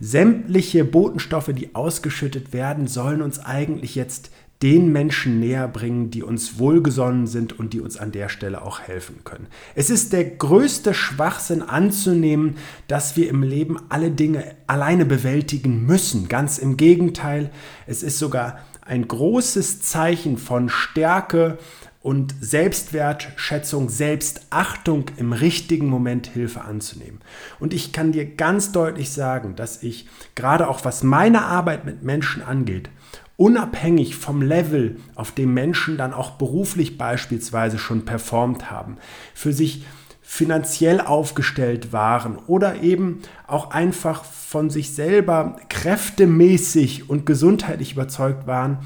Sämtliche 0.00 0.84
Botenstoffe, 0.84 1.52
die 1.54 1.76
ausgeschüttet 1.76 2.52
werden, 2.52 2.88
sollen 2.88 3.22
uns 3.22 3.38
eigentlich 3.38 3.94
jetzt 3.94 4.32
den 4.64 4.90
Menschen 4.92 5.40
näher 5.40 5.68
bringen, 5.68 6.10
die 6.10 6.22
uns 6.22 6.58
wohlgesonnen 6.58 7.26
sind 7.26 7.58
und 7.58 7.74
die 7.74 7.82
uns 7.82 7.98
an 7.98 8.12
der 8.12 8.30
Stelle 8.30 8.62
auch 8.62 8.80
helfen 8.80 9.16
können. 9.22 9.46
Es 9.74 9.90
ist 9.90 10.14
der 10.14 10.24
größte 10.24 10.94
Schwachsinn 10.94 11.60
anzunehmen, 11.60 12.56
dass 12.88 13.14
wir 13.14 13.28
im 13.28 13.42
Leben 13.42 13.78
alle 13.90 14.10
Dinge 14.10 14.56
alleine 14.66 15.04
bewältigen 15.04 15.84
müssen. 15.84 16.28
Ganz 16.28 16.56
im 16.56 16.78
Gegenteil, 16.78 17.50
es 17.86 18.02
ist 18.02 18.18
sogar 18.18 18.58
ein 18.80 19.06
großes 19.06 19.82
Zeichen 19.82 20.38
von 20.38 20.70
Stärke 20.70 21.58
und 22.00 22.34
Selbstwertschätzung, 22.40 23.90
Selbstachtung 23.90 25.10
im 25.18 25.34
richtigen 25.34 25.88
Moment 25.88 26.26
Hilfe 26.26 26.62
anzunehmen. 26.62 27.20
Und 27.60 27.74
ich 27.74 27.92
kann 27.92 28.12
dir 28.12 28.24
ganz 28.24 28.72
deutlich 28.72 29.10
sagen, 29.12 29.56
dass 29.56 29.82
ich 29.82 30.08
gerade 30.34 30.68
auch 30.68 30.86
was 30.86 31.02
meine 31.02 31.42
Arbeit 31.42 31.84
mit 31.84 32.02
Menschen 32.02 32.42
angeht, 32.42 32.88
unabhängig 33.36 34.16
vom 34.16 34.42
Level, 34.42 34.96
auf 35.14 35.32
dem 35.32 35.54
Menschen 35.54 35.96
dann 35.96 36.12
auch 36.12 36.32
beruflich 36.32 36.98
beispielsweise 36.98 37.78
schon 37.78 38.04
performt 38.04 38.70
haben, 38.70 38.96
für 39.34 39.52
sich 39.52 39.84
finanziell 40.22 41.00
aufgestellt 41.00 41.92
waren 41.92 42.38
oder 42.46 42.82
eben 42.82 43.20
auch 43.46 43.70
einfach 43.70 44.24
von 44.24 44.70
sich 44.70 44.94
selber 44.94 45.56
kräftemäßig 45.68 47.08
und 47.10 47.26
gesundheitlich 47.26 47.92
überzeugt 47.92 48.46
waren, 48.46 48.78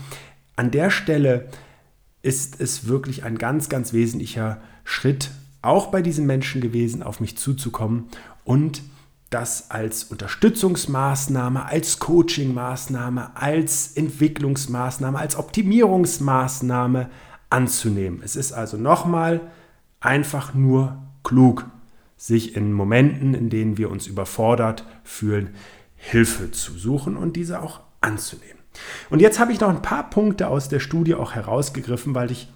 an 0.56 0.70
der 0.70 0.90
Stelle 0.90 1.48
ist 2.22 2.60
es 2.60 2.88
wirklich 2.88 3.24
ein 3.24 3.38
ganz, 3.38 3.68
ganz 3.68 3.92
wesentlicher 3.92 4.60
Schritt, 4.84 5.30
auch 5.62 5.86
bei 5.86 6.02
diesen 6.02 6.26
Menschen 6.26 6.60
gewesen, 6.60 7.02
auf 7.02 7.20
mich 7.20 7.38
zuzukommen 7.38 8.08
und 8.44 8.82
das 9.30 9.70
als 9.70 10.04
Unterstützungsmaßnahme, 10.04 11.66
als 11.66 11.98
Coachingmaßnahme, 11.98 13.36
als 13.36 13.92
Entwicklungsmaßnahme, 13.94 15.18
als 15.18 15.36
Optimierungsmaßnahme 15.36 17.10
anzunehmen. 17.50 18.20
Es 18.24 18.36
ist 18.36 18.52
also 18.52 18.76
nochmal 18.76 19.40
einfach 20.00 20.54
nur 20.54 21.02
klug, 21.24 21.66
sich 22.16 22.56
in 22.56 22.72
Momenten, 22.72 23.34
in 23.34 23.50
denen 23.50 23.78
wir 23.78 23.90
uns 23.90 24.06
überfordert 24.06 24.84
fühlen, 25.04 25.54
Hilfe 25.94 26.50
zu 26.50 26.72
suchen 26.72 27.16
und 27.16 27.36
diese 27.36 27.62
auch 27.62 27.80
anzunehmen. 28.00 28.58
Und 29.10 29.20
jetzt 29.20 29.38
habe 29.38 29.52
ich 29.52 29.60
noch 29.60 29.68
ein 29.68 29.82
paar 29.82 30.08
Punkte 30.08 30.48
aus 30.48 30.68
der 30.68 30.80
Studie 30.80 31.14
auch 31.14 31.32
herausgegriffen, 31.32 32.14
weil 32.14 32.30
ich 32.30 32.48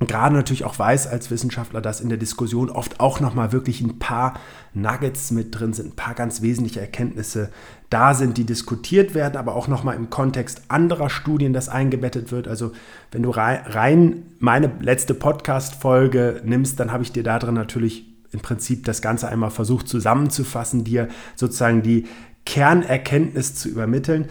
gerade 0.00 0.34
natürlich 0.34 0.64
auch 0.64 0.78
weiß 0.78 1.06
als 1.06 1.30
Wissenschaftler, 1.30 1.80
dass 1.80 2.00
in 2.02 2.10
der 2.10 2.18
Diskussion 2.18 2.68
oft 2.68 3.00
auch 3.00 3.20
nochmal 3.20 3.52
wirklich 3.52 3.80
ein 3.80 3.98
paar 3.98 4.34
Nuggets 4.74 5.30
mit 5.30 5.58
drin 5.58 5.72
sind, 5.72 5.92
ein 5.92 5.96
paar 5.96 6.12
ganz 6.12 6.42
wesentliche 6.42 6.80
Erkenntnisse 6.80 7.50
da 7.88 8.12
sind, 8.12 8.36
die 8.36 8.44
diskutiert 8.44 9.14
werden, 9.14 9.36
aber 9.36 9.56
auch 9.56 9.68
nochmal 9.68 9.96
im 9.96 10.10
Kontext 10.10 10.62
anderer 10.68 11.08
Studien 11.08 11.54
das 11.54 11.70
eingebettet 11.70 12.30
wird. 12.30 12.46
Also 12.46 12.72
wenn 13.10 13.22
du 13.22 13.30
rein 13.30 14.24
meine 14.38 14.70
letzte 14.80 15.14
Podcast-Folge 15.14 16.42
nimmst, 16.44 16.78
dann 16.78 16.92
habe 16.92 17.02
ich 17.02 17.12
dir 17.12 17.22
da 17.22 17.38
drin 17.38 17.54
natürlich 17.54 18.04
im 18.32 18.40
Prinzip 18.40 18.84
das 18.84 19.00
Ganze 19.00 19.28
einmal 19.28 19.50
versucht 19.50 19.88
zusammenzufassen, 19.88 20.84
dir 20.84 21.08
sozusagen 21.36 21.82
die 21.82 22.06
Kernerkenntnis 22.44 23.54
zu 23.54 23.70
übermitteln. 23.70 24.26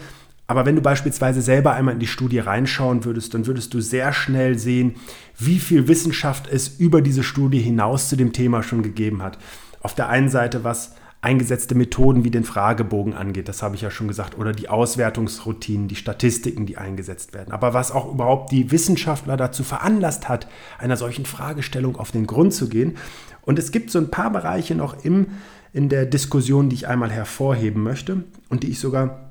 Aber 0.46 0.64
wenn 0.64 0.76
du 0.76 0.82
beispielsweise 0.82 1.42
selber 1.42 1.74
einmal 1.74 1.94
in 1.94 2.00
die 2.00 2.06
Studie 2.06 2.38
reinschauen 2.38 3.04
würdest, 3.04 3.34
dann 3.34 3.46
würdest 3.46 3.74
du 3.74 3.80
sehr 3.80 4.12
schnell 4.12 4.58
sehen, 4.58 4.94
wie 5.38 5.58
viel 5.58 5.88
Wissenschaft 5.88 6.48
es 6.50 6.68
über 6.68 7.02
diese 7.02 7.24
Studie 7.24 7.58
hinaus 7.58 8.08
zu 8.08 8.16
dem 8.16 8.32
Thema 8.32 8.62
schon 8.62 8.82
gegeben 8.82 9.22
hat. 9.22 9.38
Auf 9.80 9.94
der 9.94 10.08
einen 10.08 10.28
Seite, 10.28 10.62
was 10.62 10.94
eingesetzte 11.20 11.74
Methoden 11.74 12.22
wie 12.22 12.30
den 12.30 12.44
Fragebogen 12.44 13.14
angeht, 13.14 13.48
das 13.48 13.62
habe 13.62 13.74
ich 13.74 13.82
ja 13.82 13.90
schon 13.90 14.06
gesagt, 14.06 14.38
oder 14.38 14.52
die 14.52 14.68
Auswertungsroutinen, 14.68 15.88
die 15.88 15.96
Statistiken, 15.96 16.66
die 16.66 16.78
eingesetzt 16.78 17.34
werden. 17.34 17.52
Aber 17.52 17.74
was 17.74 17.90
auch 17.90 18.12
überhaupt 18.12 18.52
die 18.52 18.70
Wissenschaftler 18.70 19.36
dazu 19.36 19.64
veranlasst 19.64 20.28
hat, 20.28 20.46
einer 20.78 20.96
solchen 20.96 21.26
Fragestellung 21.26 21.96
auf 21.96 22.12
den 22.12 22.28
Grund 22.28 22.54
zu 22.54 22.68
gehen. 22.68 22.96
Und 23.42 23.58
es 23.58 23.72
gibt 23.72 23.90
so 23.90 23.98
ein 23.98 24.10
paar 24.10 24.30
Bereiche 24.30 24.76
noch 24.76 25.04
im, 25.04 25.26
in 25.72 25.88
der 25.88 26.06
Diskussion, 26.06 26.68
die 26.68 26.76
ich 26.76 26.86
einmal 26.86 27.10
hervorheben 27.10 27.82
möchte 27.82 28.22
und 28.48 28.62
die 28.62 28.70
ich 28.70 28.78
sogar 28.78 29.25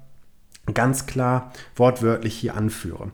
ganz 0.74 1.05
klar 1.05 1.51
wortwörtlich 1.75 2.36
hier 2.36 2.55
anführe. 2.55 3.12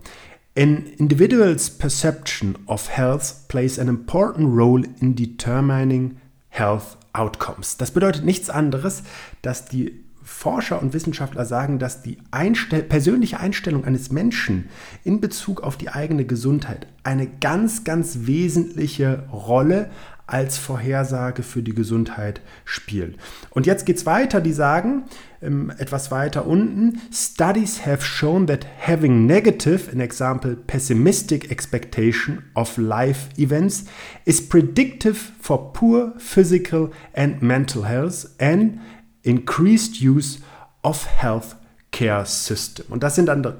An 0.57 0.85
individual's 0.97 1.69
perception 1.69 2.57
of 2.65 2.89
health 2.89 3.47
plays 3.47 3.79
an 3.79 3.87
important 3.87 4.55
role 4.57 4.83
in 4.99 5.15
determining 5.15 6.17
health 6.49 6.97
outcomes. 7.13 7.77
Das 7.77 7.91
bedeutet 7.91 8.25
nichts 8.25 8.49
anderes, 8.49 9.03
dass 9.41 9.65
die 9.65 10.03
Forscher 10.23 10.81
und 10.81 10.93
Wissenschaftler 10.93 11.45
sagen, 11.45 11.79
dass 11.79 12.01
die 12.01 12.17
Einstell 12.31 12.83
persönliche 12.83 13.39
Einstellung 13.39 13.85
eines 13.85 14.11
Menschen 14.11 14.69
in 15.03 15.19
Bezug 15.19 15.61
auf 15.61 15.77
die 15.77 15.89
eigene 15.89 16.25
Gesundheit 16.25 16.87
eine 17.03 17.27
ganz, 17.27 17.83
ganz 17.83 18.19
wesentliche 18.21 19.23
Rolle 19.31 19.89
als 20.27 20.57
Vorhersage 20.57 21.43
für 21.43 21.61
die 21.61 21.75
Gesundheit 21.75 22.41
spielen. 22.65 23.15
Und 23.49 23.65
jetzt 23.65 23.85
geht 23.85 23.97
es 23.97 24.05
weiter, 24.05 24.41
die 24.41 24.53
sagen 24.53 25.03
ähm, 25.41 25.71
etwas 25.77 26.11
weiter 26.11 26.45
unten, 26.45 27.01
Studies 27.11 27.85
have 27.85 28.03
shown 28.03 28.47
that 28.47 28.65
having 28.87 29.25
negative, 29.25 29.91
an 29.91 29.99
example 29.99 30.55
pessimistic 30.55 31.49
expectation 31.49 32.43
of 32.55 32.77
life 32.77 33.29
events 33.37 33.85
is 34.25 34.47
predictive 34.47 35.17
for 35.41 35.73
poor 35.73 36.13
physical 36.17 36.91
and 37.13 37.41
mental 37.41 37.87
health 37.87 38.29
and 38.39 38.79
increased 39.23 40.01
use 40.01 40.39
of 40.83 41.05
health 41.05 41.55
care 41.91 42.25
system. 42.25 42.85
Und 42.89 43.03
das 43.03 43.15
sind 43.15 43.27
äh, 43.29 43.53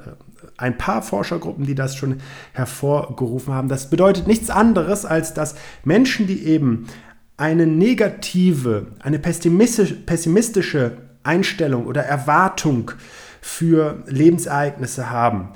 ein 0.57 0.77
paar 0.77 1.01
Forschergruppen, 1.01 1.65
die 1.65 1.75
das 1.75 1.95
schon 1.95 2.21
hervorgerufen 2.53 3.53
haben. 3.53 3.69
Das 3.69 3.89
bedeutet 3.89 4.27
nichts 4.27 4.49
anderes, 4.49 5.05
als 5.05 5.33
dass 5.33 5.55
Menschen, 5.83 6.27
die 6.27 6.45
eben 6.45 6.87
eine 7.37 7.65
negative, 7.65 8.87
eine 8.99 9.17
pessimistische 9.17 11.10
Einstellung 11.23 11.85
oder 11.85 12.03
Erwartung 12.03 12.91
für 13.41 14.03
Lebensereignisse 14.07 15.09
haben, 15.09 15.49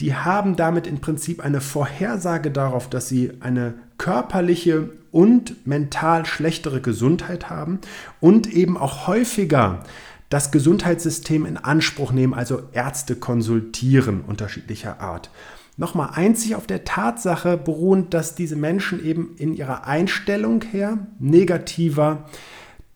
die 0.00 0.14
haben 0.14 0.56
damit 0.56 0.86
im 0.86 1.00
Prinzip 1.00 1.44
eine 1.44 1.60
Vorhersage 1.60 2.50
darauf, 2.50 2.90
dass 2.90 3.08
sie 3.08 3.32
eine 3.40 3.74
körperliche 3.96 4.90
und 5.12 5.66
mental 5.66 6.26
schlechtere 6.26 6.80
Gesundheit 6.80 7.48
haben 7.48 7.78
und 8.20 8.52
eben 8.52 8.76
auch 8.76 9.06
häufiger 9.06 9.84
das 10.30 10.50
Gesundheitssystem 10.50 11.46
in 11.46 11.56
Anspruch 11.56 12.10
nehmen, 12.10 12.34
also 12.34 12.62
Ärzte 12.72 13.14
konsultieren 13.14 14.22
unterschiedlicher 14.22 15.00
Art. 15.00 15.30
Nochmal 15.76 16.10
einzig 16.14 16.56
auf 16.56 16.66
der 16.66 16.84
Tatsache 16.84 17.56
beruhend, 17.56 18.14
dass 18.14 18.34
diese 18.34 18.56
Menschen 18.56 19.04
eben 19.04 19.36
in 19.38 19.54
ihrer 19.54 19.86
Einstellung 19.86 20.62
her 20.62 20.98
negativer 21.20 22.28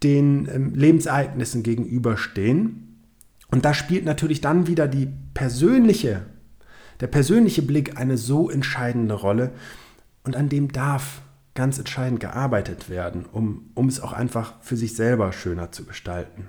den 0.03 0.49
ähm, 0.53 0.75
Lebensereignissen 0.75 1.63
gegenüberstehen. 1.63 3.03
Und 3.51 3.65
da 3.65 3.75
spielt 3.75 4.05
natürlich 4.05 4.41
dann 4.41 4.67
wieder 4.67 4.89
die 4.89 5.09
persönliche, 5.35 6.27
der 7.01 7.07
persönliche 7.07 7.63
Blick 7.63 7.97
eine 7.97 8.17
so 8.19 8.51
entscheidende 8.51 9.15
Rolle 9.15 9.53
und 10.25 10.37
an 10.37 10.49
dem 10.49 10.71
darf 10.71 11.23
ganz 11.55 11.79
entscheidend 11.79 12.21
gearbeitet 12.21 12.89
werden, 12.89 13.25
um, 13.33 13.71
um 13.75 13.89
es 13.89 14.01
auch 14.01 14.13
einfach 14.13 14.55
für 14.61 14.77
sich 14.77 14.95
selber 14.95 15.33
schöner 15.33 15.73
zu 15.73 15.85
gestalten. 15.85 16.49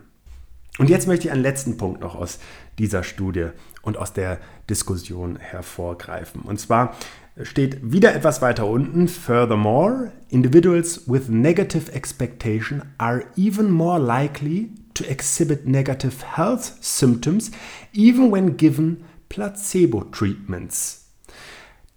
Und 0.77 0.89
jetzt 0.89 1.07
möchte 1.07 1.27
ich 1.27 1.31
einen 1.33 1.41
letzten 1.41 1.77
Punkt 1.77 1.99
noch 2.01 2.15
aus 2.15 2.39
dieser 2.77 3.03
Studie 3.03 3.47
und 3.81 3.97
aus 3.97 4.13
der 4.13 4.39
Diskussion 4.69 5.37
hervorgreifen. 5.37 6.41
Und 6.41 6.59
zwar 6.59 6.95
steht 7.43 7.91
wieder 7.91 8.13
etwas 8.13 8.41
weiter 8.41 8.67
unten, 8.67 9.07
furthermore, 9.07 10.11
individuals 10.29 11.07
with 11.07 11.29
negative 11.29 11.91
expectation 11.91 12.83
are 12.97 13.23
even 13.35 13.71
more 13.71 13.99
likely 13.99 14.71
to 14.93 15.03
exhibit 15.05 15.67
negative 15.67 16.35
health 16.35 16.73
symptoms 16.81 17.51
even 17.93 18.31
when 18.31 18.57
given 18.57 19.03
placebo 19.29 20.03
treatments. 20.03 21.05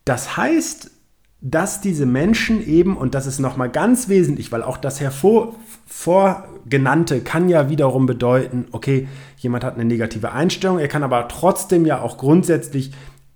Das 0.05 0.37
heißt, 0.37 0.91
dass 1.45 1.81
diese 1.81 2.07
Menschen 2.07 2.65
eben, 2.65 2.97
und 2.97 3.17
das 3.17 3.27
ist 3.27 3.41
nochmal 3.41 3.69
ganz 3.69 4.09
wesentlich, 4.09 4.53
weil 4.53 4.63
auch 4.63 4.77
das 4.77 5.01
hervor, 5.01 5.57
vorgenannte 5.87 7.21
kann 7.21 7.49
ja 7.49 7.69
wiederum 7.69 8.07
bedeuten, 8.07 8.67
okay, 8.71 9.09
jemand 9.39 9.65
hat 9.65 9.75
eine 9.75 9.85
negative 9.85 10.31
Einstellung, 10.31 10.79
er 10.79 10.87
kann 10.87 11.03
aber 11.03 11.27
trotzdem 11.27 11.85
ja 11.85 12.01
auch 12.01 12.17
grundsätzlich 12.17 12.93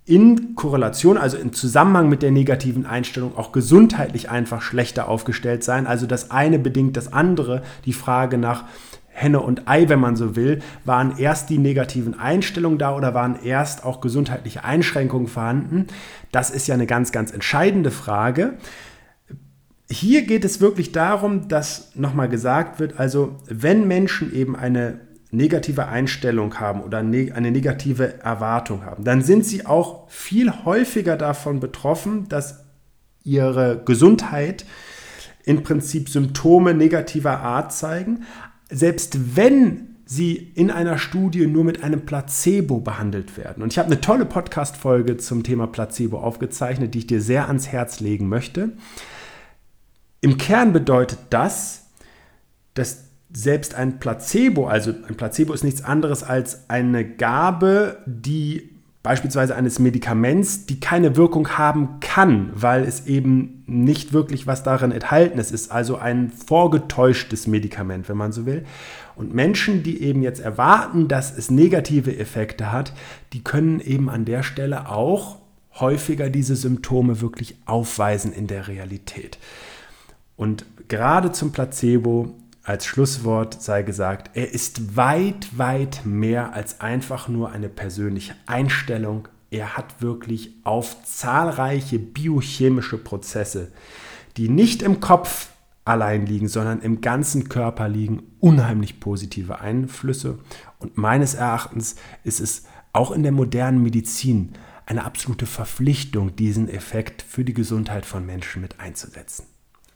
in 0.07 0.55
Korrelation, 0.55 1.17
also 1.17 1.37
im 1.37 1.51
Zusammenhang 1.51 2.07
mit 2.07 2.23
der 2.23 2.31
negativen 2.31 2.85
Einstellung 2.85 3.37
auch 3.37 3.51
gesundheitlich 3.51 4.29
einfach 4.29 4.61
schlechter 4.61 5.09
aufgestellt 5.09 5.65
sein. 5.65 5.85
Also 5.85 6.07
das 6.07 6.31
eine 6.31 6.59
bedingt 6.59 6.95
das 6.95 7.11
andere. 7.11 7.61
Die 7.83 7.91
Frage 7.91 8.37
nach 8.37 8.63
Henne 9.09 9.41
und 9.41 9.67
Ei, 9.67 9.89
wenn 9.89 9.99
man 9.99 10.15
so 10.15 10.37
will, 10.37 10.61
waren 10.85 11.17
erst 11.17 11.49
die 11.49 11.57
negativen 11.57 12.17
Einstellungen 12.17 12.77
da 12.77 12.95
oder 12.95 13.13
waren 13.13 13.37
erst 13.43 13.83
auch 13.83 13.99
gesundheitliche 13.99 14.63
Einschränkungen 14.63 15.27
vorhanden? 15.27 15.87
Das 16.31 16.51
ist 16.51 16.67
ja 16.67 16.75
eine 16.75 16.87
ganz, 16.87 17.11
ganz 17.11 17.31
entscheidende 17.31 17.91
Frage. 17.91 18.53
Hier 19.89 20.21
geht 20.21 20.45
es 20.45 20.61
wirklich 20.61 20.93
darum, 20.93 21.49
dass 21.49 21.91
nochmal 21.95 22.29
gesagt 22.29 22.79
wird, 22.79 22.97
also 22.97 23.35
wenn 23.49 23.87
Menschen 23.89 24.33
eben 24.33 24.55
eine 24.55 25.01
negative 25.31 25.87
Einstellung 25.87 26.59
haben 26.59 26.81
oder 26.81 26.99
eine 26.99 27.51
negative 27.51 28.21
Erwartung 28.21 28.85
haben, 28.85 29.03
dann 29.03 29.21
sind 29.21 29.45
sie 29.45 29.65
auch 29.65 30.09
viel 30.09 30.51
häufiger 30.65 31.17
davon 31.17 31.59
betroffen, 31.59 32.29
dass 32.29 32.63
ihre 33.23 33.81
Gesundheit 33.83 34.65
im 35.43 35.63
Prinzip 35.63 36.09
Symptome 36.09 36.73
negativer 36.73 37.39
Art 37.39 37.73
zeigen, 37.73 38.23
selbst 38.69 39.35
wenn 39.35 39.95
sie 40.05 40.35
in 40.35 40.71
einer 40.71 40.97
Studie 40.97 41.47
nur 41.47 41.65
mit 41.65 41.83
einem 41.83 42.05
Placebo 42.05 42.79
behandelt 42.79 43.37
werden. 43.37 43.61
Und 43.61 43.73
ich 43.73 43.79
habe 43.79 43.87
eine 43.87 43.99
tolle 43.99 44.25
Podcast-Folge 44.25 45.17
zum 45.17 45.43
Thema 45.43 45.67
Placebo 45.67 46.19
aufgezeichnet, 46.19 46.93
die 46.93 46.99
ich 46.99 47.07
dir 47.07 47.21
sehr 47.21 47.47
ans 47.47 47.67
Herz 47.67 47.99
legen 47.99 48.29
möchte. 48.29 48.71
Im 50.21 50.37
Kern 50.37 50.71
bedeutet 50.71 51.19
das, 51.29 51.87
dass 52.73 53.06
selbst 53.31 53.75
ein 53.75 53.99
Placebo, 53.99 54.67
also 54.67 54.91
ein 55.07 55.15
Placebo 55.15 55.53
ist 55.53 55.63
nichts 55.63 55.83
anderes 55.83 56.23
als 56.23 56.69
eine 56.69 57.05
Gabe, 57.05 57.97
die 58.05 58.77
beispielsweise 59.03 59.55
eines 59.55 59.79
Medikaments, 59.79 60.65
die 60.65 60.81
keine 60.81 61.15
Wirkung 61.15 61.57
haben 61.57 62.01
kann, 62.01 62.49
weil 62.53 62.83
es 62.83 63.07
eben 63.07 63.63
nicht 63.65 64.11
wirklich 64.11 64.47
was 64.47 64.63
darin 64.63 64.91
enthalten 64.91 65.39
ist. 65.39 65.53
Es 65.53 65.61
ist 65.61 65.71
also 65.71 65.97
ein 65.97 66.29
vorgetäuschtes 66.29 67.47
Medikament, 67.47 68.09
wenn 68.09 68.17
man 68.17 68.33
so 68.33 68.45
will. 68.45 68.65
Und 69.15 69.33
Menschen, 69.33 69.81
die 69.81 70.01
eben 70.01 70.23
jetzt 70.23 70.41
erwarten, 70.41 71.07
dass 71.07 71.37
es 71.37 71.49
negative 71.49 72.17
Effekte 72.17 72.71
hat, 72.71 72.91
die 73.31 73.43
können 73.43 73.79
eben 73.79 74.09
an 74.09 74.25
der 74.25 74.43
Stelle 74.43 74.89
auch 74.89 75.37
häufiger 75.79 76.29
diese 76.29 76.57
Symptome 76.57 77.21
wirklich 77.21 77.55
aufweisen 77.65 78.33
in 78.33 78.47
der 78.47 78.67
Realität. 78.67 79.37
Und 80.35 80.65
gerade 80.89 81.31
zum 81.31 81.53
Placebo 81.53 82.35
als 82.67 82.85
Schlusswort 82.85 83.61
sei 83.61 83.81
gesagt, 83.81 84.31
er 84.33 84.53
ist 84.53 84.97
weit, 84.97 85.57
weit 85.57 86.01
mehr 86.03 86.51
als 86.51 86.81
einfach 86.81 87.29
nur 87.29 87.51
eine 87.53 87.69
persönliche 87.69 88.35
Einstellung. 88.45 89.29
Er 89.49 89.77
hat 89.77 90.01
wirklich 90.01 90.51
auf 90.65 91.01
zahlreiche 91.05 91.97
biochemische 91.97 92.97
Prozesse, 92.97 93.71
die 94.35 94.49
nicht 94.49 94.81
im 94.81 94.99
Kopf 94.99 95.47
allein 95.85 96.25
liegen, 96.25 96.49
sondern 96.49 96.81
im 96.81 96.99
ganzen 96.99 97.47
Körper 97.47 97.87
liegen, 97.87 98.23
unheimlich 98.41 98.99
positive 98.99 99.61
Einflüsse. 99.61 100.39
Und 100.77 100.97
meines 100.97 101.35
Erachtens 101.35 101.95
ist 102.25 102.41
es 102.41 102.63
auch 102.91 103.11
in 103.11 103.23
der 103.23 103.31
modernen 103.31 103.81
Medizin 103.81 104.51
eine 104.85 105.05
absolute 105.05 105.45
Verpflichtung, 105.45 106.35
diesen 106.35 106.67
Effekt 106.67 107.21
für 107.21 107.45
die 107.45 107.53
Gesundheit 107.53 108.05
von 108.05 108.25
Menschen 108.25 108.61
mit 108.61 108.81
einzusetzen. 108.81 109.45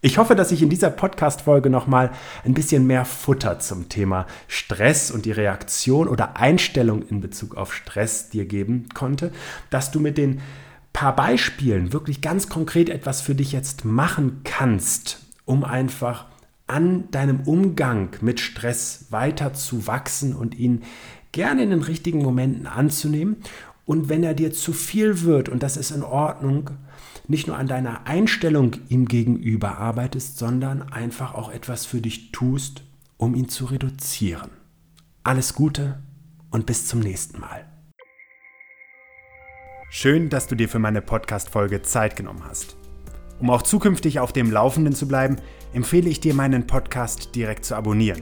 Ich 0.04 0.18
hoffe, 0.18 0.34
dass 0.34 0.52
ich 0.52 0.64
in 0.64 0.70
dieser 0.70 0.90
Podcast-Folge 0.90 1.70
nochmal 1.70 2.10
ein 2.44 2.56
bisschen 2.56 2.88
mehr 2.88 3.06
Futter 3.06 3.60
zum 3.60 3.88
Thema 3.88 4.26
Stress 4.48 5.12
und 5.12 5.26
die 5.26 5.32
Reaktion 5.32 6.08
oder 6.08 6.38
Einstellung 6.38 7.04
in 7.04 7.22
Bezug 7.22 7.56
auf 7.56 7.72
Stress 7.72 8.30
dir 8.30 8.46
geben 8.46 8.90
konnte, 8.96 9.32
dass 9.70 9.92
du 9.92 10.00
mit 10.00 10.18
den 10.18 10.42
paar 10.92 11.16
Beispielen 11.16 11.94
wirklich 11.94 12.20
ganz 12.22 12.50
konkret 12.50 12.90
etwas 12.90 13.22
für 13.22 13.36
dich 13.36 13.52
jetzt 13.52 13.86
machen 13.86 14.42
kannst, 14.44 15.20
um 15.46 15.64
einfach 15.64 16.26
an 16.66 17.12
deinem 17.12 17.42
Umgang 17.42 18.10
mit 18.22 18.40
Stress 18.40 19.06
weiter 19.12 19.54
zu 19.54 19.86
wachsen 19.86 20.36
und 20.36 20.58
ihn 20.58 20.82
gerne 21.32 21.62
in 21.62 21.70
den 21.70 21.84
richtigen 21.84 22.24
Momenten 22.24 22.66
anzunehmen. 22.66 23.38
Und 23.86 24.10
wenn 24.10 24.24
er 24.24 24.34
dir 24.34 24.52
zu 24.52 24.74
viel 24.74 25.22
wird, 25.22 25.50
und 25.50 25.64
das 25.64 25.78
ist 25.78 25.92
in 25.92 26.04
Ordnung, 26.04 26.70
nicht 27.28 27.48
nur 27.48 27.58
an 27.58 27.68
deiner 27.68 28.08
Einstellung 28.08 28.76
ihm 28.90 29.06
gegenüber 29.06 29.78
arbeitest, 29.78 30.38
sondern 30.38 30.82
einfach 30.82 31.34
auch 31.34 31.52
etwas 31.52 31.86
für 31.86 32.02
dich 32.02 32.32
tust, 32.32 32.84
um 33.18 33.36
ihn 33.36 33.50
zu 33.50 33.66
reduzieren. 33.66 34.52
Alles 35.24 35.54
Gute 35.54 36.00
und 36.50 36.66
bis 36.66 36.88
zum 36.88 37.00
nächsten 37.00 37.40
Mal. 37.40 37.66
Schön, 39.90 40.30
dass 40.30 40.48
du 40.48 40.56
dir 40.56 40.70
für 40.70 40.80
meine 40.80 41.02
Podcast-Folge 41.02 41.82
Zeit 41.82 42.16
genommen 42.16 42.44
hast. 42.48 42.78
Um 43.40 43.50
auch 43.50 43.62
zukünftig 43.62 44.20
auf 44.20 44.32
dem 44.32 44.52
Laufenden 44.52 44.94
zu 44.94 45.08
bleiben, 45.08 45.38
empfehle 45.74 46.10
ich 46.10 46.20
dir, 46.20 46.34
meinen 46.34 46.68
Podcast 46.68 47.36
direkt 47.36 47.66
zu 47.66 47.76
abonnieren. 47.76 48.22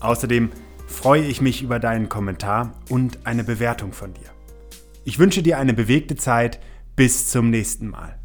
Außerdem 0.00 0.50
freue 0.86 1.24
ich 1.24 1.40
mich 1.40 1.62
über 1.62 1.78
deinen 1.78 2.08
Kommentar 2.08 2.74
und 2.90 3.26
eine 3.26 3.42
Bewertung 3.42 3.92
von 3.92 4.12
dir. 4.12 4.33
Ich 5.04 5.18
wünsche 5.18 5.42
dir 5.42 5.58
eine 5.58 5.74
bewegte 5.74 6.16
Zeit. 6.16 6.60
Bis 6.96 7.28
zum 7.28 7.50
nächsten 7.50 7.88
Mal. 7.88 8.18